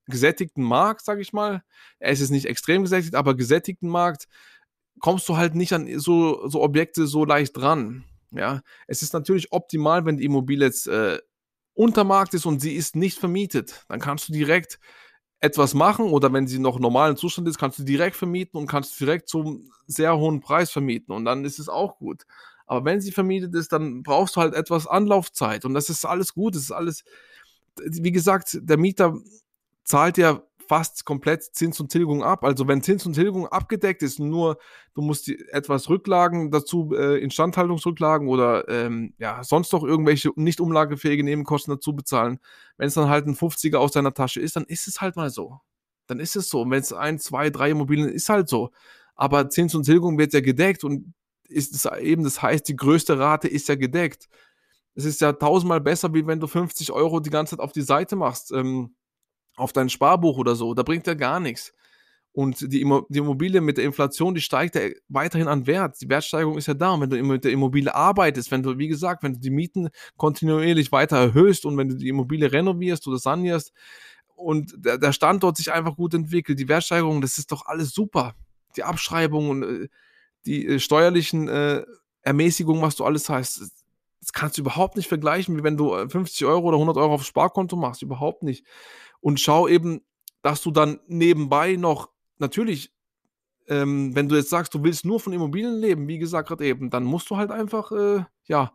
gesättigten 0.08 0.64
Markt, 0.64 1.04
sage 1.04 1.22
ich 1.22 1.34
mal. 1.34 1.64
Er 2.00 2.12
ist 2.12 2.30
nicht 2.30 2.46
extrem 2.46 2.84
gesättigt, 2.84 3.16
aber 3.16 3.36
gesättigten 3.36 3.90
Markt 3.90 4.28
kommst 5.00 5.28
du 5.30 5.38
halt 5.38 5.56
nicht 5.56 5.74
an 5.74 6.00
so, 6.00 6.48
so 6.48 6.62
Objekte 6.62 7.08
so 7.08 7.26
leicht 7.26 7.56
dran. 7.58 8.06
Ja, 8.32 8.62
es 8.88 9.02
ist 9.02 9.14
natürlich 9.14 9.52
optimal, 9.52 10.06
wenn 10.06 10.18
die 10.18 10.26
Immobilie 10.26 10.66
jetzt 10.66 10.88
äh, 10.88 11.20
unter 11.74 12.04
Markt 12.04 12.34
ist 12.34 12.46
und 12.46 12.60
sie 12.60 12.74
ist 12.74 12.96
nicht 12.96 13.20
vermietet. 13.20 13.86
Dann 13.88 14.00
kannst 14.00 14.28
du 14.28 14.34
direkt 14.34 14.80
etwas 15.40 15.74
machen 15.74 16.06
oder 16.06 16.32
wenn 16.34 16.48
sie 16.48 16.60
noch 16.60 16.80
normalen 16.80 17.16
Zustand 17.16 17.48
ist, 17.48 17.58
kannst 17.58 17.80
du 17.80 17.84
direkt 17.84 18.16
vermieten 18.16 18.58
und 18.58 18.68
kannst 18.68 19.00
direkt 19.00 19.30
zum 19.30 19.72
sehr 19.86 20.18
hohen 20.18 20.40
Preis 20.42 20.72
vermieten 20.72 21.14
und 21.14 21.26
dann 21.26 21.46
ist 21.46 21.60
es 21.60 21.70
auch 21.70 21.98
gut. 21.98 22.26
Aber 22.66 22.84
wenn 22.86 23.00
sie 23.02 23.12
vermietet 23.12 23.56
ist, 23.56 23.72
dann 23.72 24.04
brauchst 24.04 24.36
du 24.36 24.42
halt 24.42 24.54
etwas 24.54 24.88
Anlaufzeit. 24.88 25.64
Und 25.64 25.74
das 25.74 25.90
ist 25.90 26.04
alles 26.06 26.34
gut. 26.34 26.54
Das 26.54 26.64
ist 26.64 26.72
alles, 26.72 27.06
wie 27.78 28.12
gesagt, 28.12 28.60
der 28.62 28.78
Mieter 28.78 29.16
zahlt 29.86 30.18
ja 30.18 30.44
fast 30.68 31.06
komplett 31.06 31.44
Zins 31.44 31.80
und 31.80 31.92
Tilgung 31.92 32.24
ab. 32.24 32.44
Also 32.44 32.68
wenn 32.68 32.82
Zins 32.82 33.06
und 33.06 33.14
Tilgung 33.14 33.48
abgedeckt 33.48 34.02
ist, 34.04 34.20
nur 34.20 34.58
du 34.94 35.02
musst 35.02 35.28
die, 35.28 35.40
etwas 35.50 35.90
Rücklagen 35.90 36.52
dazu, 36.52 36.94
äh, 36.94 37.18
Instandhaltungsrücklagen 37.20 38.28
oder 38.28 38.68
ähm, 38.70 39.14
ja, 39.18 39.44
sonst 39.44 39.72
noch 39.74 39.84
irgendwelche 39.84 40.32
nicht 40.36 40.60
umlagefähige 40.60 41.24
Nebenkosten 41.24 41.74
dazu 41.74 41.96
bezahlen. 41.96 42.40
Wenn 42.78 42.88
es 42.88 42.94
dann 42.94 43.10
halt 43.10 43.28
ein 43.28 43.36
50er 43.36 43.78
aus 43.78 43.92
deiner 43.92 44.14
Tasche 44.14 44.42
ist, 44.42 44.56
dann 44.56 44.66
ist 44.66 44.88
es 44.88 45.02
halt 45.02 45.16
mal 45.16 45.30
so. 45.30 45.60
Dann 46.08 46.20
ist 46.20 46.36
es 46.36 46.50
so. 46.50 46.62
Und 46.62 46.72
wenn 46.72 46.82
es 46.82 46.94
ein, 46.94 47.20
zwei, 47.20 47.50
drei 47.50 47.72
Immobilien 47.72 48.10
ist 48.10 48.30
halt 48.30 48.50
so. 48.50 48.72
Aber 49.16 49.50
Zins 49.50 49.76
und 49.76 49.84
Tilgung 49.84 50.18
wird 50.18 50.34
ja 50.34 50.42
gedeckt 50.42 50.84
und 50.84 51.14
ist 51.50 51.74
es 51.74 51.86
eben, 52.00 52.24
das 52.24 52.42
heißt, 52.42 52.68
die 52.68 52.76
größte 52.76 53.18
Rate 53.18 53.48
ist 53.48 53.68
ja 53.70 53.76
gedeckt. 53.76 54.28
Es 54.96 55.06
ist 55.06 55.22
ja 55.22 55.34
tausendmal 55.34 55.82
besser, 55.82 56.14
wie 56.14 56.26
wenn 56.26 56.40
du 56.40 56.48
50 56.48 56.92
Euro 56.92 57.20
die 57.20 57.30
ganze 57.30 57.52
Zeit 57.56 57.64
auf 57.64 57.72
die 57.72 57.82
Seite 57.82 58.16
machst, 58.16 58.52
ähm, 58.52 58.96
auf 59.58 59.74
dein 59.74 59.90
Sparbuch 59.90 60.38
oder 60.38 60.56
so. 60.56 60.74
Da 60.74 60.84
bringt 60.84 61.08
ja 61.08 61.14
gar 61.14 61.40
nichts. 61.40 61.74
Und 62.32 62.72
die, 62.72 62.82
Immobilie 62.82 63.62
mit 63.62 63.78
der 63.78 63.86
Inflation, 63.86 64.36
die 64.36 64.42
steigt 64.42 64.76
ja 64.76 64.82
weiterhin 65.10 65.48
an 65.48 65.66
Wert. 65.66 66.00
Die 66.00 66.08
Wertsteigerung 66.08 66.58
ist 66.58 66.68
ja 66.68 66.76
da. 66.76 66.92
Und 66.92 67.02
wenn 67.02 67.10
du 67.10 67.24
mit 67.24 67.44
der 67.44 67.52
Immobilie 67.52 67.94
arbeitest, 67.94 68.52
wenn 68.52 68.62
du, 68.62 68.78
wie 68.78 68.88
gesagt, 68.88 69.24
wenn 69.24 69.34
du 69.34 69.40
die 69.40 69.50
Mieten 69.50 69.90
kontinuierlich 70.18 70.92
weiter 70.92 71.18
erhöhst 71.18 71.66
und 71.66 71.78
wenn 71.78 71.90
du 71.90 71.96
die 71.96 72.10
Immobilie 72.10 72.52
renovierst 72.52 73.08
oder 73.08 73.18
sanierst 73.18 73.74
und 74.36 74.72
der, 74.78 75.00
der 75.00 75.14
Standort 75.14 75.58
sich 75.58 75.72
einfach 75.72 75.96
gut 75.96 76.14
entwickelt, 76.14 76.60
die 76.60 76.70
Wertsteigerung, 76.70 77.22
das 77.22 77.40
ist 77.40 77.52
doch 77.52 77.66
alles 77.66 77.90
super. 77.90 78.36
Die 78.76 78.84
Abschreibung 78.84 79.50
und 79.50 79.64
äh, 79.64 79.88
die 80.46 80.68
äh, 80.68 80.80
steuerlichen 80.80 81.48
äh, 81.48 81.84
Ermäßigungen, 82.22 82.84
was 82.84 82.96
du 82.96 83.04
alles 83.04 83.30
hast, 83.30 83.62
das 84.22 84.34
kannst 84.34 84.58
du 84.58 84.62
überhaupt 84.62 84.98
nicht 84.98 85.08
vergleichen, 85.08 85.58
wie 85.58 85.64
wenn 85.64 85.78
du 85.78 85.96
50 86.08 86.42
äh, 86.42 86.46
Euro 86.46 86.68
oder 86.68 86.78
100 86.78 86.98
Euro 86.98 87.14
aufs 87.14 87.28
Sparkonto 87.28 87.76
machst. 87.76 88.02
Überhaupt 88.02 88.44
nicht. 88.44 88.66
Und 89.20 89.40
schau 89.40 89.68
eben, 89.68 90.02
dass 90.42 90.62
du 90.62 90.72
dann 90.72 91.00
nebenbei 91.08 91.76
noch, 91.76 92.10
natürlich, 92.38 92.92
ähm, 93.68 94.16
wenn 94.16 94.30
du 94.30 94.36
jetzt 94.36 94.50
sagst, 94.50 94.74
du 94.74 94.84
willst 94.84 95.06
nur 95.06 95.20
von 95.20 95.34
Immobilien 95.34 95.80
leben, 95.80 96.08
wie 96.08 96.20
gesagt 96.20 96.48
gerade 96.48 96.66
eben, 96.66 96.90
dann 96.90 97.04
musst 97.04 97.30
du 97.30 97.38
halt 97.38 97.52
einfach, 97.52 97.92
äh, 97.92 98.24
ja, 98.46 98.72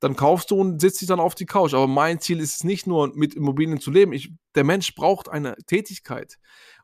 dann 0.00 0.14
kaufst 0.14 0.50
du 0.50 0.56
und 0.56 0.80
sitzt 0.80 1.00
dich 1.00 1.08
dann 1.08 1.20
auf 1.20 1.34
die 1.34 1.46
Couch. 1.46 1.72
Aber 1.72 1.86
mein 1.86 2.20
Ziel 2.20 2.40
ist 2.40 2.56
es 2.56 2.64
nicht 2.64 2.86
nur, 2.86 3.16
mit 3.16 3.34
Immobilien 3.34 3.80
zu 3.80 3.90
leben. 3.90 4.12
Ich, 4.12 4.30
der 4.54 4.64
Mensch 4.64 4.94
braucht 4.94 5.28
eine 5.28 5.56
Tätigkeit. 5.66 6.38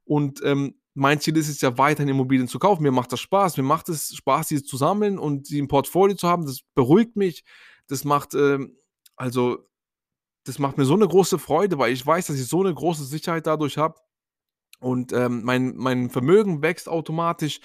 Und 0.04 0.42
ähm, 0.44 0.76
mein 0.94 1.20
Ziel 1.20 1.36
ist 1.36 1.48
es 1.48 1.60
ja 1.60 1.76
weiterhin 1.78 2.08
Immobilien 2.08 2.48
zu 2.48 2.58
kaufen. 2.58 2.82
Mir 2.82 2.92
macht 2.92 3.12
das 3.12 3.20
Spaß. 3.20 3.56
Mir 3.58 3.62
macht 3.62 3.88
es 3.88 4.14
Spaß, 4.16 4.48
sie 4.48 4.62
zu 4.62 4.76
sammeln 4.76 5.18
und 5.18 5.46
sie 5.46 5.58
im 5.58 5.68
Portfolio 5.68 6.16
zu 6.16 6.28
haben. 6.28 6.46
Das 6.46 6.60
beruhigt 6.74 7.16
mich. 7.16 7.44
Das 7.86 8.04
macht, 8.04 8.34
ähm, 8.34 8.76
also, 9.16 9.58
das 10.44 10.58
macht 10.58 10.78
mir 10.78 10.84
so 10.84 10.94
eine 10.94 11.06
große 11.06 11.38
Freude, 11.38 11.78
weil 11.78 11.92
ich 11.92 12.06
weiß, 12.06 12.26
dass 12.26 12.36
ich 12.36 12.46
so 12.46 12.60
eine 12.60 12.74
große 12.74 13.04
Sicherheit 13.04 13.46
dadurch 13.46 13.78
habe. 13.78 13.96
Und 14.80 15.12
ähm, 15.12 15.42
mein, 15.44 15.76
mein 15.76 16.10
Vermögen 16.10 16.62
wächst 16.62 16.88
automatisch 16.88 17.60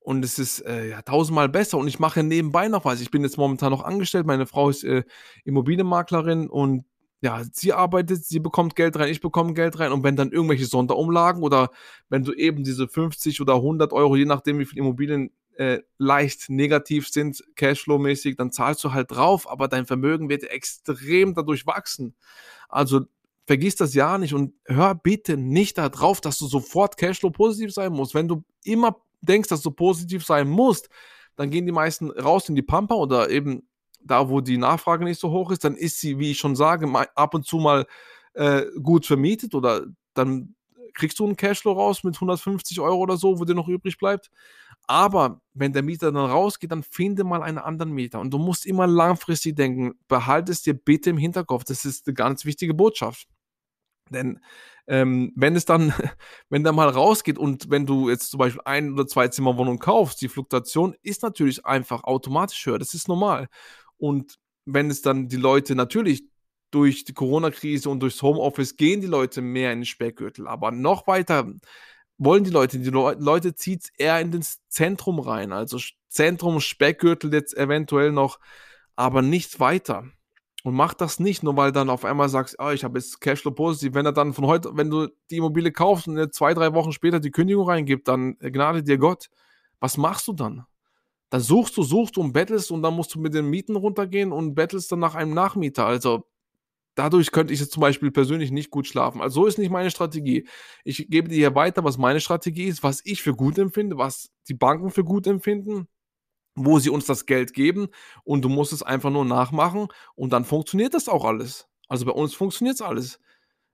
und 0.00 0.24
es 0.24 0.38
ist 0.38 0.60
äh, 0.60 0.90
ja 0.90 1.02
tausendmal 1.02 1.48
besser 1.48 1.78
und 1.78 1.88
ich 1.88 1.98
mache 1.98 2.22
nebenbei 2.22 2.68
noch 2.68 2.84
was. 2.84 3.00
Ich 3.00 3.10
bin 3.10 3.22
jetzt 3.22 3.38
momentan 3.38 3.70
noch 3.70 3.84
angestellt, 3.84 4.26
meine 4.26 4.46
Frau 4.46 4.68
ist 4.68 4.84
äh, 4.84 5.04
Immobilienmaklerin 5.44 6.48
und 6.48 6.84
ja, 7.22 7.42
sie 7.52 7.72
arbeitet, 7.74 8.24
sie 8.24 8.40
bekommt 8.40 8.76
Geld 8.76 8.98
rein, 8.98 9.10
ich 9.10 9.20
bekomme 9.20 9.52
Geld 9.52 9.78
rein 9.78 9.92
und 9.92 10.02
wenn 10.04 10.16
dann 10.16 10.32
irgendwelche 10.32 10.64
Sonderumlagen 10.64 11.42
oder 11.42 11.70
wenn 12.08 12.24
du 12.24 12.32
eben 12.32 12.64
diese 12.64 12.88
50 12.88 13.40
oder 13.42 13.56
100 13.56 13.92
Euro, 13.92 14.16
je 14.16 14.24
nachdem 14.24 14.58
wie 14.58 14.64
viele 14.64 14.80
Immobilien 14.80 15.30
äh, 15.60 15.82
leicht 15.98 16.48
negativ 16.48 17.10
sind, 17.10 17.44
Cashflow-mäßig, 17.54 18.36
dann 18.36 18.50
zahlst 18.50 18.82
du 18.82 18.94
halt 18.94 19.10
drauf, 19.10 19.46
aber 19.46 19.68
dein 19.68 19.84
Vermögen 19.84 20.30
wird 20.30 20.44
extrem 20.44 21.34
dadurch 21.34 21.66
wachsen. 21.66 22.14
Also 22.70 23.02
vergiss 23.46 23.76
das 23.76 23.92
ja 23.92 24.16
nicht 24.16 24.32
und 24.32 24.54
hör 24.64 24.94
bitte 24.94 25.36
nicht 25.36 25.76
darauf, 25.76 26.22
dass 26.22 26.38
du 26.38 26.46
sofort 26.46 26.96
Cashflow 26.96 27.28
positiv 27.28 27.74
sein 27.74 27.92
musst. 27.92 28.14
Wenn 28.14 28.26
du 28.26 28.42
immer 28.64 29.02
denkst, 29.20 29.50
dass 29.50 29.60
du 29.60 29.70
positiv 29.70 30.24
sein 30.24 30.48
musst, 30.48 30.88
dann 31.36 31.50
gehen 31.50 31.66
die 31.66 31.72
meisten 31.72 32.10
raus 32.10 32.48
in 32.48 32.54
die 32.54 32.62
Pampa 32.62 32.94
oder 32.94 33.28
eben 33.28 33.68
da, 34.02 34.30
wo 34.30 34.40
die 34.40 34.56
Nachfrage 34.56 35.04
nicht 35.04 35.20
so 35.20 35.30
hoch 35.30 35.50
ist, 35.50 35.62
dann 35.64 35.76
ist 35.76 36.00
sie, 36.00 36.18
wie 36.18 36.30
ich 36.30 36.38
schon 36.38 36.56
sage, 36.56 36.90
ab 37.14 37.34
und 37.34 37.44
zu 37.44 37.58
mal 37.58 37.84
äh, 38.32 38.62
gut 38.82 39.04
vermietet 39.04 39.54
oder 39.54 39.84
dann 40.14 40.54
kriegst 40.94 41.18
du 41.18 41.26
einen 41.26 41.36
Cashflow 41.36 41.72
raus 41.72 42.02
mit 42.02 42.14
150 42.14 42.80
Euro 42.80 42.96
oder 42.96 43.18
so, 43.18 43.38
wo 43.38 43.44
dir 43.44 43.54
noch 43.54 43.68
übrig 43.68 43.98
bleibt. 43.98 44.30
Aber 44.86 45.40
wenn 45.54 45.72
der 45.72 45.82
Mieter 45.82 46.10
dann 46.12 46.30
rausgeht, 46.30 46.72
dann 46.72 46.82
finde 46.82 47.24
mal 47.24 47.42
einen 47.42 47.58
anderen 47.58 47.92
Mieter. 47.92 48.20
Und 48.20 48.32
du 48.32 48.38
musst 48.38 48.66
immer 48.66 48.86
langfristig 48.86 49.56
denken. 49.56 49.94
Behalte 50.08 50.52
es 50.52 50.62
dir 50.62 50.74
bitte 50.74 51.10
im 51.10 51.18
Hinterkopf. 51.18 51.64
Das 51.64 51.84
ist 51.84 52.06
eine 52.06 52.14
ganz 52.14 52.44
wichtige 52.44 52.74
Botschaft. 52.74 53.28
Denn 54.10 54.40
ähm, 54.86 55.32
wenn 55.36 55.56
es 55.56 55.64
dann, 55.64 55.94
wenn 56.48 56.64
der 56.64 56.72
mal 56.72 56.88
rausgeht 56.88 57.38
und 57.38 57.70
wenn 57.70 57.86
du 57.86 58.10
jetzt 58.10 58.30
zum 58.30 58.38
Beispiel 58.38 58.62
ein 58.64 58.92
oder 58.92 59.06
zwei 59.06 59.28
Zimmerwohnungen 59.28 59.78
kaufst, 59.78 60.20
die 60.20 60.28
Fluktuation 60.28 60.94
ist 61.02 61.22
natürlich 61.22 61.64
einfach 61.64 62.04
automatisch 62.04 62.66
höher. 62.66 62.78
Das 62.78 62.94
ist 62.94 63.08
normal. 63.08 63.48
Und 63.96 64.36
wenn 64.66 64.90
es 64.90 65.02
dann 65.02 65.28
die 65.28 65.36
Leute 65.36 65.74
natürlich 65.74 66.24
durch 66.70 67.04
die 67.04 67.14
Corona-Krise 67.14 67.90
und 67.90 68.00
durchs 68.00 68.22
Homeoffice 68.22 68.76
gehen 68.76 69.00
die 69.00 69.06
Leute 69.06 69.42
mehr 69.42 69.72
in 69.72 69.80
den 69.80 69.86
Speckgürtel. 69.86 70.46
Aber 70.46 70.70
noch 70.70 71.06
weiter 71.06 71.52
wollen 72.20 72.44
die 72.44 72.50
Leute, 72.50 72.78
die 72.78 72.90
Le 72.90 73.16
Leute 73.18 73.54
zieht 73.54 73.84
es 73.84 73.90
eher 73.96 74.20
in 74.20 74.30
das 74.30 74.60
Zentrum 74.68 75.18
rein. 75.18 75.52
Also 75.52 75.78
Zentrum, 76.08 76.60
Speckgürtel 76.60 77.32
jetzt 77.32 77.56
eventuell 77.56 78.12
noch, 78.12 78.38
aber 78.94 79.22
nicht 79.22 79.58
weiter. 79.58 80.04
Und 80.62 80.74
mach 80.74 80.92
das 80.92 81.18
nicht, 81.18 81.42
nur 81.42 81.56
weil 81.56 81.72
dann 81.72 81.88
auf 81.88 82.04
einmal 82.04 82.28
sagst, 82.28 82.56
oh, 82.58 82.68
ich 82.68 82.84
habe 82.84 82.98
jetzt 82.98 83.22
Cashflow 83.22 83.52
positiv. 83.52 83.94
Wenn 83.94 84.04
er 84.04 84.12
dann 84.12 84.34
von 84.34 84.46
heute, 84.46 84.70
wenn 84.74 84.90
du 84.90 85.08
die 85.30 85.38
Immobilie 85.38 85.72
kaufst 85.72 86.06
und 86.06 86.34
zwei, 86.34 86.52
drei 86.52 86.74
Wochen 86.74 86.92
später 86.92 87.18
die 87.18 87.30
Kündigung 87.30 87.66
reingibt, 87.66 88.06
dann 88.06 88.36
gnade 88.38 88.82
dir 88.82 88.98
Gott. 88.98 89.30
Was 89.80 89.96
machst 89.96 90.28
du 90.28 90.34
dann? 90.34 90.66
Dann 91.30 91.40
suchst 91.40 91.76
du, 91.78 91.82
suchst 91.82 92.16
du 92.16 92.20
und 92.20 92.32
bettelst 92.34 92.70
und 92.70 92.82
dann 92.82 92.94
musst 92.94 93.14
du 93.14 93.20
mit 93.20 93.32
den 93.32 93.46
Mieten 93.46 93.76
runtergehen 93.76 94.32
und 94.32 94.54
bettelst 94.54 94.92
dann 94.92 94.98
nach 94.98 95.14
einem 95.14 95.32
Nachmieter. 95.32 95.86
Also 95.86 96.26
dadurch 96.94 97.32
könnte 97.32 97.52
ich 97.54 97.60
jetzt 97.60 97.72
zum 97.72 97.80
Beispiel 97.80 98.10
persönlich 98.10 98.50
nicht 98.50 98.70
gut 98.70 98.86
schlafen. 98.86 99.20
Also 99.20 99.42
so 99.42 99.46
ist 99.46 99.58
nicht 99.58 99.70
meine 99.70 99.90
Strategie. 99.90 100.48
Ich 100.84 101.08
gebe 101.08 101.28
dir 101.28 101.36
hier 101.36 101.54
weiter, 101.54 101.84
was 101.84 101.98
meine 101.98 102.20
Strategie 102.20 102.66
ist, 102.66 102.82
was 102.82 103.00
ich 103.04 103.22
für 103.22 103.34
gut 103.34 103.58
empfinde, 103.58 103.96
was 103.96 104.30
die 104.48 104.54
Banken 104.54 104.90
für 104.90 105.04
gut 105.04 105.26
empfinden, 105.26 105.88
wo 106.54 106.78
sie 106.78 106.90
uns 106.90 107.06
das 107.06 107.26
Geld 107.26 107.54
geben 107.54 107.88
und 108.24 108.42
du 108.44 108.48
musst 108.48 108.72
es 108.72 108.82
einfach 108.82 109.10
nur 109.10 109.24
nachmachen 109.24 109.88
und 110.14 110.32
dann 110.32 110.44
funktioniert 110.44 110.94
das 110.94 111.08
auch 111.08 111.24
alles. 111.24 111.68
Also 111.88 112.06
bei 112.06 112.12
uns 112.12 112.34
funktioniert 112.34 112.76
es 112.76 112.82
alles. 112.82 113.20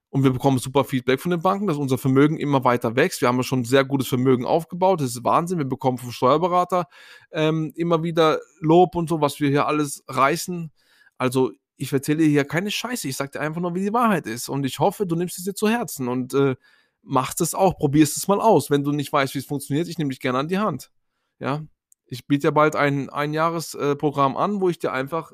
Und 0.09 0.23
wir 0.23 0.31
bekommen 0.31 0.57
super 0.57 0.85
Feedback 0.85 1.19
von 1.19 1.31
den 1.31 1.41
Banken, 1.41 1.67
dass 1.67 1.75
unser 1.75 1.97
Vermögen 1.97 2.37
immer 2.37 2.63
weiter 2.63 2.95
wächst. 2.95 3.19
Wir 3.19 3.27
haben 3.27 3.37
ja 3.37 3.43
schon 3.43 3.65
sehr 3.65 3.83
gutes 3.83 4.07
Vermögen 4.07 4.45
aufgebaut. 4.45 5.01
Das 5.01 5.09
ist 5.09 5.23
Wahnsinn. 5.25 5.57
Wir 5.57 5.65
bekommen 5.65 5.97
vom 5.97 6.11
Steuerberater 6.11 6.87
ähm, 7.31 7.73
immer 7.75 8.03
wieder 8.03 8.39
Lob 8.59 8.95
und 8.95 9.09
so, 9.09 9.19
was 9.19 9.41
wir 9.41 9.49
hier 9.49 9.67
alles 9.67 10.03
reißen. 10.07 10.71
Also 11.17 11.51
ich 11.77 11.93
erzähle 11.93 12.23
hier 12.23 12.45
keine 12.45 12.71
Scheiße. 12.71 13.07
Ich 13.07 13.15
sage 13.15 13.31
dir 13.31 13.41
einfach 13.41 13.61
nur, 13.61 13.75
wie 13.75 13.81
die 13.81 13.93
Wahrheit 13.93 14.27
ist. 14.27 14.49
Und 14.49 14.65
ich 14.65 14.79
hoffe, 14.79 15.05
du 15.05 15.15
nimmst 15.15 15.37
es 15.37 15.45
dir 15.45 15.53
zu 15.53 15.69
Herzen 15.69 16.07
und 16.07 16.33
äh, 16.33 16.55
machst 17.03 17.39
es 17.41 17.53
auch. 17.53 17.77
Probierst 17.77 18.17
es 18.17 18.27
mal 18.27 18.41
aus. 18.41 18.69
Wenn 18.69 18.83
du 18.83 18.91
nicht 18.91 19.13
weißt, 19.13 19.33
wie 19.35 19.39
es 19.39 19.45
funktioniert, 19.45 19.87
ich 19.87 19.97
nehme 19.97 20.09
dich 20.09 20.19
gerne 20.19 20.39
an 20.39 20.47
die 20.47 20.57
Hand. 20.57 20.91
Ja, 21.39 21.63
ich 22.05 22.25
biete 22.25 22.45
ja 22.47 22.51
bald 22.51 22.75
ein 22.75 23.09
Einjahresprogramm 23.09 24.35
äh, 24.35 24.39
an, 24.39 24.61
wo 24.61 24.69
ich 24.69 24.79
dir 24.79 24.91
einfach 24.91 25.31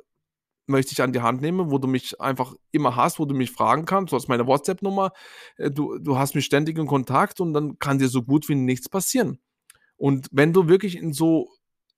möchte 0.66 0.94
ich 0.94 1.02
an 1.02 1.12
die 1.12 1.22
Hand 1.22 1.42
nehmen, 1.42 1.72
wo 1.72 1.78
du 1.78 1.88
mich 1.88 2.20
einfach 2.22 2.54
immer 2.72 2.96
hast, 2.96 3.20
wo 3.20 3.26
du 3.26 3.36
mich 3.36 3.52
fragen 3.52 3.86
kannst. 3.86 4.12
Du 4.12 4.16
hast 4.16 4.30
meine 4.30 4.48
WhatsApp-Nummer, 4.48 5.12
äh, 5.58 5.70
du, 5.70 5.98
du 6.00 6.18
hast 6.18 6.36
mich 6.36 6.46
ständig 6.46 6.78
in 6.78 6.88
Kontakt 6.88 7.40
und 7.42 7.54
dann 7.54 7.80
kann 7.80 8.00
dir 8.00 8.08
so 8.08 8.24
gut 8.24 8.48
wie 8.50 8.56
nichts 8.56 8.90
passieren. 8.90 9.40
Und 9.98 10.28
wenn 10.32 10.54
du 10.54 10.68
wirklich 10.68 10.98
in 10.98 11.14
so 11.14 11.50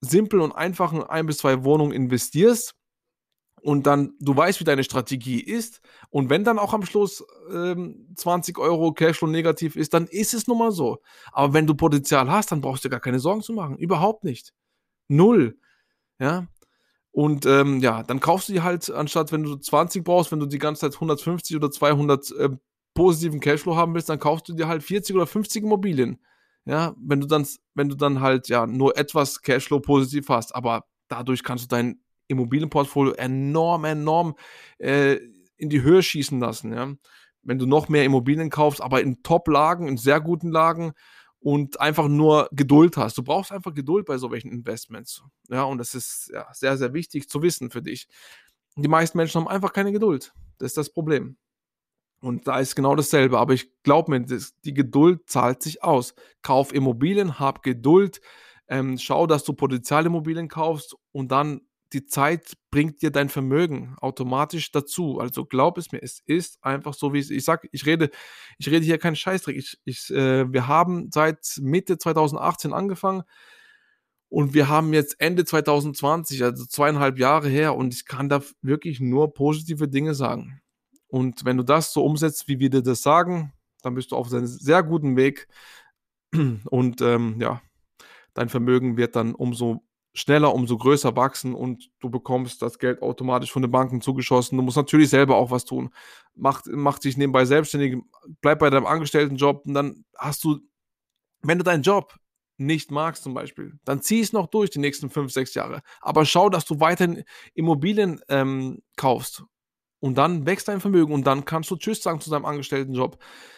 simpel 0.01 0.41
und 0.41 0.51
einfachen 0.51 1.03
ein 1.03 1.25
bis 1.25 1.37
zwei 1.37 1.63
Wohnungen 1.63 1.91
investierst 1.91 2.75
und 3.65 3.87
dann 3.87 4.13
du 4.19 4.37
weißt, 4.37 4.59
wie 4.59 4.63
deine 4.63 4.83
Strategie 4.83 5.39
ist 5.39 5.81
und 6.11 6.29
wenn 6.29 6.43
dann 6.43 6.59
auch 6.59 6.75
am 6.75 6.85
Schluss 6.85 7.25
ähm, 7.51 8.13
20 8.15 8.59
Euro 8.59 8.93
Cashflow 8.93 9.27
negativ 9.27 9.75
ist, 9.75 9.95
dann 9.95 10.05
ist 10.05 10.35
es 10.35 10.45
nun 10.45 10.59
mal 10.59 10.71
so. 10.71 10.99
Aber 11.31 11.53
wenn 11.53 11.65
du 11.65 11.73
Potenzial 11.73 12.29
hast, 12.29 12.51
dann 12.51 12.61
brauchst 12.61 12.85
du 12.85 12.89
gar 12.89 12.99
keine 12.99 13.19
Sorgen 13.19 13.41
zu 13.41 13.53
machen. 13.53 13.77
Überhaupt 13.77 14.23
nicht. 14.23 14.53
Null. 15.07 15.57
Ja, 16.19 16.47
und 17.11 17.47
ähm, 17.47 17.79
ja, 17.79 18.03
dann 18.03 18.19
kaufst 18.19 18.49
du 18.49 18.53
die 18.53 18.61
halt, 18.61 18.91
anstatt 18.91 19.31
wenn 19.31 19.41
du 19.41 19.55
20 19.55 20.03
brauchst, 20.03 20.31
wenn 20.31 20.39
du 20.39 20.45
die 20.45 20.59
ganze 20.59 20.81
Zeit 20.81 20.93
150 20.93 21.55
oder 21.55 21.71
200 21.71 22.31
äh, 22.33 22.49
positiven 22.93 23.39
Cashflow 23.39 23.75
haben 23.75 23.95
willst, 23.95 24.09
dann 24.09 24.19
kaufst 24.19 24.47
du 24.47 24.53
dir 24.53 24.67
halt 24.67 24.83
40 24.83 25.15
oder 25.15 25.25
50 25.25 25.63
Immobilien. 25.63 26.21
Ja, 26.65 26.93
wenn 26.99 27.19
du 27.19 27.25
dann, 27.25 27.47
wenn 27.73 27.89
du 27.89 27.95
dann 27.95 28.21
halt 28.21 28.47
ja 28.47 28.67
nur 28.67 28.95
etwas 28.95 29.41
Cashflow 29.41 29.79
positiv 29.79 30.29
hast, 30.29 30.53
aber 30.53 30.85
dadurch 31.07 31.43
kannst 31.43 31.63
du 31.63 31.67
dein 31.67 32.04
Immobilienportfolio 32.27 33.13
enorm, 33.13 33.85
enorm 33.85 34.35
äh, 34.77 35.17
in 35.57 35.69
die 35.69 35.81
Höhe 35.81 36.03
schießen 36.03 36.39
lassen. 36.39 36.73
Ja, 36.73 36.93
wenn 37.43 37.59
du 37.59 37.65
noch 37.65 37.89
mehr 37.89 38.03
Immobilien 38.03 38.49
kaufst, 38.49 38.81
aber 38.81 39.01
in 39.01 39.21
Top-Lagen, 39.23 39.87
in 39.87 39.97
sehr 39.97 40.19
guten 40.19 40.51
Lagen 40.51 40.93
und 41.39 41.79
einfach 41.79 42.07
nur 42.07 42.49
Geduld 42.51 42.97
hast. 42.97 43.17
Du 43.17 43.23
brauchst 43.23 43.51
einfach 43.51 43.73
Geduld 43.73 44.07
bei 44.07 44.17
solchen 44.17 44.51
Investments. 44.51 45.21
Ja, 45.47 45.63
und 45.63 45.77
das 45.77 45.93
ist 45.93 46.31
ja, 46.33 46.47
sehr, 46.53 46.75
sehr 46.75 46.93
wichtig 46.93 47.29
zu 47.29 47.41
wissen 47.43 47.69
für 47.69 47.83
dich. 47.83 48.07
Die 48.75 48.87
meisten 48.87 49.17
Menschen 49.17 49.41
haben 49.41 49.47
einfach 49.47 49.71
keine 49.71 49.91
Geduld. 49.91 50.33
Das 50.57 50.71
ist 50.71 50.77
das 50.77 50.91
Problem. 50.91 51.37
Und 52.19 52.47
da 52.47 52.59
ist 52.59 52.75
genau 52.75 52.95
dasselbe. 52.95 53.37
Aber 53.37 53.53
ich 53.53 53.71
glaube 53.83 54.09
mir, 54.09 54.25
das, 54.25 54.59
die 54.61 54.73
Geduld 54.73 55.29
zahlt 55.29 55.61
sich 55.61 55.83
aus. 55.83 56.15
Kauf 56.41 56.73
Immobilien, 56.73 57.39
hab 57.39 57.61
Geduld, 57.61 58.21
ähm, 58.67 58.97
schau, 58.97 59.27
dass 59.27 59.43
du 59.43 59.53
Potenzialimmobilien 59.53 60.47
kaufst 60.47 60.95
und 61.11 61.31
dann 61.31 61.61
die 61.93 62.05
Zeit 62.05 62.53
bringt 62.71 63.01
dir 63.01 63.11
dein 63.11 63.29
Vermögen 63.29 63.95
automatisch 64.01 64.71
dazu. 64.71 65.19
Also 65.19 65.45
glaub 65.45 65.77
es 65.77 65.91
mir, 65.91 66.01
es 66.01 66.21
ist 66.25 66.63
einfach 66.63 66.93
so, 66.93 67.13
wie 67.13 67.19
es 67.19 67.29
Ich 67.29 67.45
sag, 67.45 67.67
ich 67.71 67.85
rede, 67.85 68.09
ich 68.57 68.69
rede 68.69 68.85
hier 68.85 68.97
keinen 68.97 69.15
Scheißdreck. 69.15 69.55
Ich, 69.55 69.79
ich, 69.85 70.09
äh, 70.11 70.51
wir 70.51 70.67
haben 70.67 71.11
seit 71.11 71.59
Mitte 71.61 71.97
2018 71.97 72.73
angefangen 72.73 73.23
und 74.29 74.53
wir 74.53 74.67
haben 74.67 74.93
jetzt 74.93 75.19
Ende 75.19 75.45
2020, 75.45 76.43
also 76.43 76.65
zweieinhalb 76.65 77.17
Jahre 77.19 77.47
her, 77.47 77.75
und 77.75 77.93
ich 77.93 78.05
kann 78.05 78.27
da 78.27 78.41
wirklich 78.61 78.99
nur 78.99 79.33
positive 79.33 79.87
Dinge 79.87 80.13
sagen. 80.13 80.61
Und 81.07 81.45
wenn 81.45 81.57
du 81.57 81.63
das 81.63 81.93
so 81.93 82.03
umsetzt, 82.03 82.47
wie 82.47 82.59
wir 82.59 82.69
dir 82.69 82.81
das 82.81 83.01
sagen, 83.01 83.53
dann 83.81 83.95
bist 83.95 84.11
du 84.11 84.17
auf 84.17 84.33
einem 84.33 84.47
sehr 84.47 84.83
guten 84.83 85.15
Weg. 85.15 85.47
Und 86.65 87.01
ähm, 87.01 87.39
ja, 87.39 87.61
dein 88.33 88.49
Vermögen 88.49 88.97
wird 88.97 89.15
dann 89.15 89.35
umso 89.35 89.84
schneller, 90.15 90.53
umso 90.53 90.77
größer 90.77 91.15
wachsen 91.15 91.53
und 91.53 91.91
du 91.99 92.09
bekommst 92.09 92.61
das 92.61 92.79
Geld 92.79 93.01
automatisch 93.01 93.51
von 93.51 93.61
den 93.61 93.69
Banken 93.69 94.01
zugeschossen. 94.01 94.57
Du 94.57 94.63
musst 94.63 94.77
natürlich 94.77 95.09
selber 95.09 95.35
auch 95.35 95.51
was 95.51 95.65
tun. 95.65 95.93
Mach, 96.33 96.61
mach 96.67 96.99
dich 96.99 97.17
nebenbei 97.17 97.43
selbstständig, 97.43 98.01
bleib 98.41 98.59
bei 98.59 98.69
deinem 98.69 98.85
Angestelltenjob 98.85 99.65
und 99.67 99.73
dann 99.73 100.05
hast 100.17 100.43
du, 100.45 100.59
wenn 101.41 101.57
du 101.57 101.65
deinen 101.65 101.83
Job 101.83 102.15
nicht 102.57 102.91
magst 102.91 103.23
zum 103.23 103.33
Beispiel, 103.33 103.73
dann 103.83 104.01
zieh 104.01 104.21
es 104.21 104.31
noch 104.31 104.47
durch 104.47 104.69
die 104.69 104.79
nächsten 104.79 105.09
fünf, 105.09 105.33
sechs 105.33 105.53
Jahre. 105.53 105.81
Aber 105.99 106.23
schau, 106.25 106.49
dass 106.49 106.63
du 106.63 106.79
weiterhin 106.79 107.25
Immobilien 107.53 108.21
ähm, 108.29 108.81
kaufst 108.95 109.43
und 110.05 110.19
dann 110.19 110.45
wächst 110.45 110.67
dein 110.67 110.81
Vermögen 110.81 111.11
und 111.11 111.25
dann 111.25 111.45
kannst 111.45 111.71
du 111.71 111.77
Tschüss 111.77 112.03
sagen 112.03 112.21
zu 112.21 112.29
deinem 112.29 112.45
Angestelltenjob. 112.45 113.17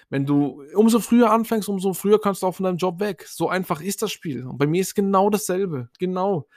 Wenn 0.10 0.26
du 0.26 0.64
umso 0.76 1.02
früher 1.02 1.30
anfängst, 1.30 1.68
umso 1.68 1.92
früher 1.92 2.22
kannst 2.22 2.42
du 2.42 2.48
auch 2.48 2.56
von 2.56 2.64
deinem 2.64 2.78
Job 2.78 3.02
weg. 3.02 3.26
So 3.28 3.50
einfach 3.50 3.82
ist 3.82 4.02
das 4.02 4.14
Spiel. 4.14 4.48
Und 4.48 4.58
bei 4.58 4.66
mir 4.66 4.80
ist 4.80 4.96
genau 4.96 5.30
dasselbe. 5.30 5.90
Genau. 6.00 6.48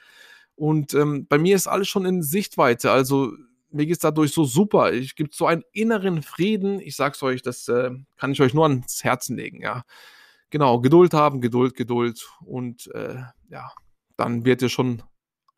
Und 0.55 0.95
ähm, 0.95 1.27
bei 1.29 1.39
mir 1.39 1.57
ist 1.57 1.67
alles 1.67 1.89
schon 1.89 2.07
in 2.07 2.23
Sichtweite. 2.23 2.93
Also 2.93 3.33
mir 3.73 3.85
geht 3.85 3.97
es 3.97 3.99
dadurch 3.99 4.33
so 4.33 4.45
super. 4.45 4.93
Ich 4.93 5.17
gibt 5.17 5.35
so 5.35 5.47
einen 5.47 5.65
inneren 5.73 6.23
Frieden. 6.23 6.79
Ich 6.79 6.95
sag's 6.95 7.21
euch, 7.25 7.43
das 7.43 7.67
äh, 7.67 7.91
kann 8.17 8.31
ich 8.31 8.41
euch 8.41 8.55
nur 8.55 8.67
ans 8.67 9.03
Herzen 9.03 9.37
legen, 9.37 9.61
ja. 9.61 9.83
Genau, 10.51 10.81
Geduld 10.81 11.15
haben, 11.15 11.41
Geduld, 11.41 11.75
Geduld. 11.75 12.29
Und 12.45 12.89
äh, 12.95 13.17
ja, 13.49 13.73
dann 14.17 14.45
wird 14.45 14.63
ihr 14.63 14.69
schon 14.69 15.03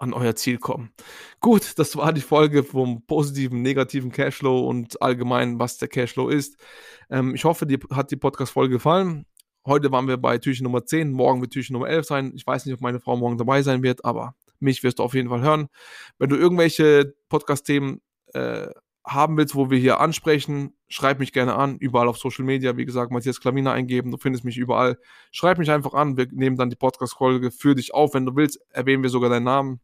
an 0.03 0.13
euer 0.13 0.35
Ziel 0.35 0.59
kommen. 0.59 0.91
Gut, 1.41 1.79
das 1.79 1.97
war 1.97 2.13
die 2.13 2.21
Folge 2.21 2.65
vom 2.65 3.07
positiven, 3.07 3.63
negativen 3.63 4.11
Cashflow 4.11 4.69
und 4.69 5.01
allgemein, 5.01 5.61
was 5.61 5.79
der 5.79 5.87
Cashflow 5.87 6.29
ist. 6.29 6.59
Ähm, 7.09 7.37
ich 7.37 7.45
hoffe, 7.45 7.67
dir 7.67 7.79
hat 7.93 8.11
die 8.11 8.17
Podcast-Folge 8.17 8.75
gefallen. 8.75 9.27
Heute 9.65 9.93
waren 9.93 10.09
wir 10.09 10.17
bei 10.17 10.39
Türchen 10.39 10.65
Nummer 10.65 10.85
10, 10.85 11.13
morgen 11.13 11.41
wird 11.41 11.53
Türchen 11.53 11.75
Nummer 11.75 11.89
11 11.89 12.05
sein. 12.05 12.33
Ich 12.35 12.45
weiß 12.45 12.67
nicht, 12.67 12.75
ob 12.75 12.81
meine 12.81 12.99
Frau 12.99 13.17
morgen 13.17 13.39
dabei 13.39 13.63
sein 13.63 13.85
wird, 13.85 14.05
aber 14.05 14.35
mich 14.59 14.83
wirst 14.83 14.99
du 14.99 15.05
auf 15.05 15.15
jeden 15.15 15.29
Fall 15.29 15.41
hören. 15.41 15.69
Wenn 16.19 16.31
du 16.31 16.37
irgendwelche 16.37 17.15
Podcast-Themen 17.29 18.01
äh, 18.35 18.67
haben 19.05 19.37
willst, 19.37 19.55
wo 19.55 19.71
wir 19.71 19.79
hier 19.79 20.01
ansprechen, 20.01 20.75
schreib 20.89 21.21
mich 21.21 21.33
gerne 21.33 21.55
an, 21.55 21.79
überall 21.79 22.09
auf 22.09 22.19
Social 22.19 22.45
Media. 22.45 22.77
Wie 22.77 22.85
gesagt, 22.85 23.13
Matthias 23.13 23.41
Klamina 23.41 23.73
eingeben, 23.73 24.11
du 24.11 24.17
findest 24.17 24.45
mich 24.45 24.57
überall. 24.57 24.99
Schreib 25.31 25.59
mich 25.59 25.71
einfach 25.71 25.95
an, 25.95 26.17
wir 26.17 26.27
nehmen 26.33 26.57
dann 26.57 26.71
die 26.71 26.77
Podcast-Folge 26.77 27.53
für 27.53 27.77
dich 27.77 27.95
auf. 27.95 28.15
Wenn 28.15 28.27
du 28.27 28.35
willst, 28.35 28.59
erwähnen 28.71 29.05
wir 29.05 29.11
sogar 29.11 29.31
deinen 29.31 29.45
Namen. 29.45 29.81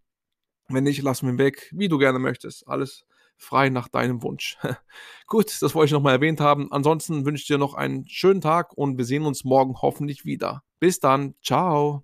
Wenn 0.68 0.84
nicht, 0.84 1.02
lass 1.02 1.22
mich 1.22 1.38
weg, 1.38 1.70
wie 1.74 1.88
du 1.88 1.98
gerne 1.98 2.18
möchtest. 2.18 2.66
Alles 2.68 3.04
frei 3.36 3.68
nach 3.70 3.88
deinem 3.88 4.22
Wunsch. 4.22 4.58
Gut, 5.26 5.56
das 5.62 5.74
wollte 5.74 5.86
ich 5.86 5.92
nochmal 5.92 6.14
erwähnt 6.14 6.40
haben. 6.40 6.70
Ansonsten 6.72 7.24
wünsche 7.24 7.42
ich 7.42 7.46
dir 7.46 7.58
noch 7.58 7.74
einen 7.74 8.06
schönen 8.08 8.40
Tag 8.40 8.72
und 8.76 8.98
wir 8.98 9.04
sehen 9.04 9.24
uns 9.24 9.44
morgen 9.44 9.80
hoffentlich 9.80 10.24
wieder. 10.24 10.62
Bis 10.80 11.00
dann, 11.00 11.34
ciao. 11.42 11.96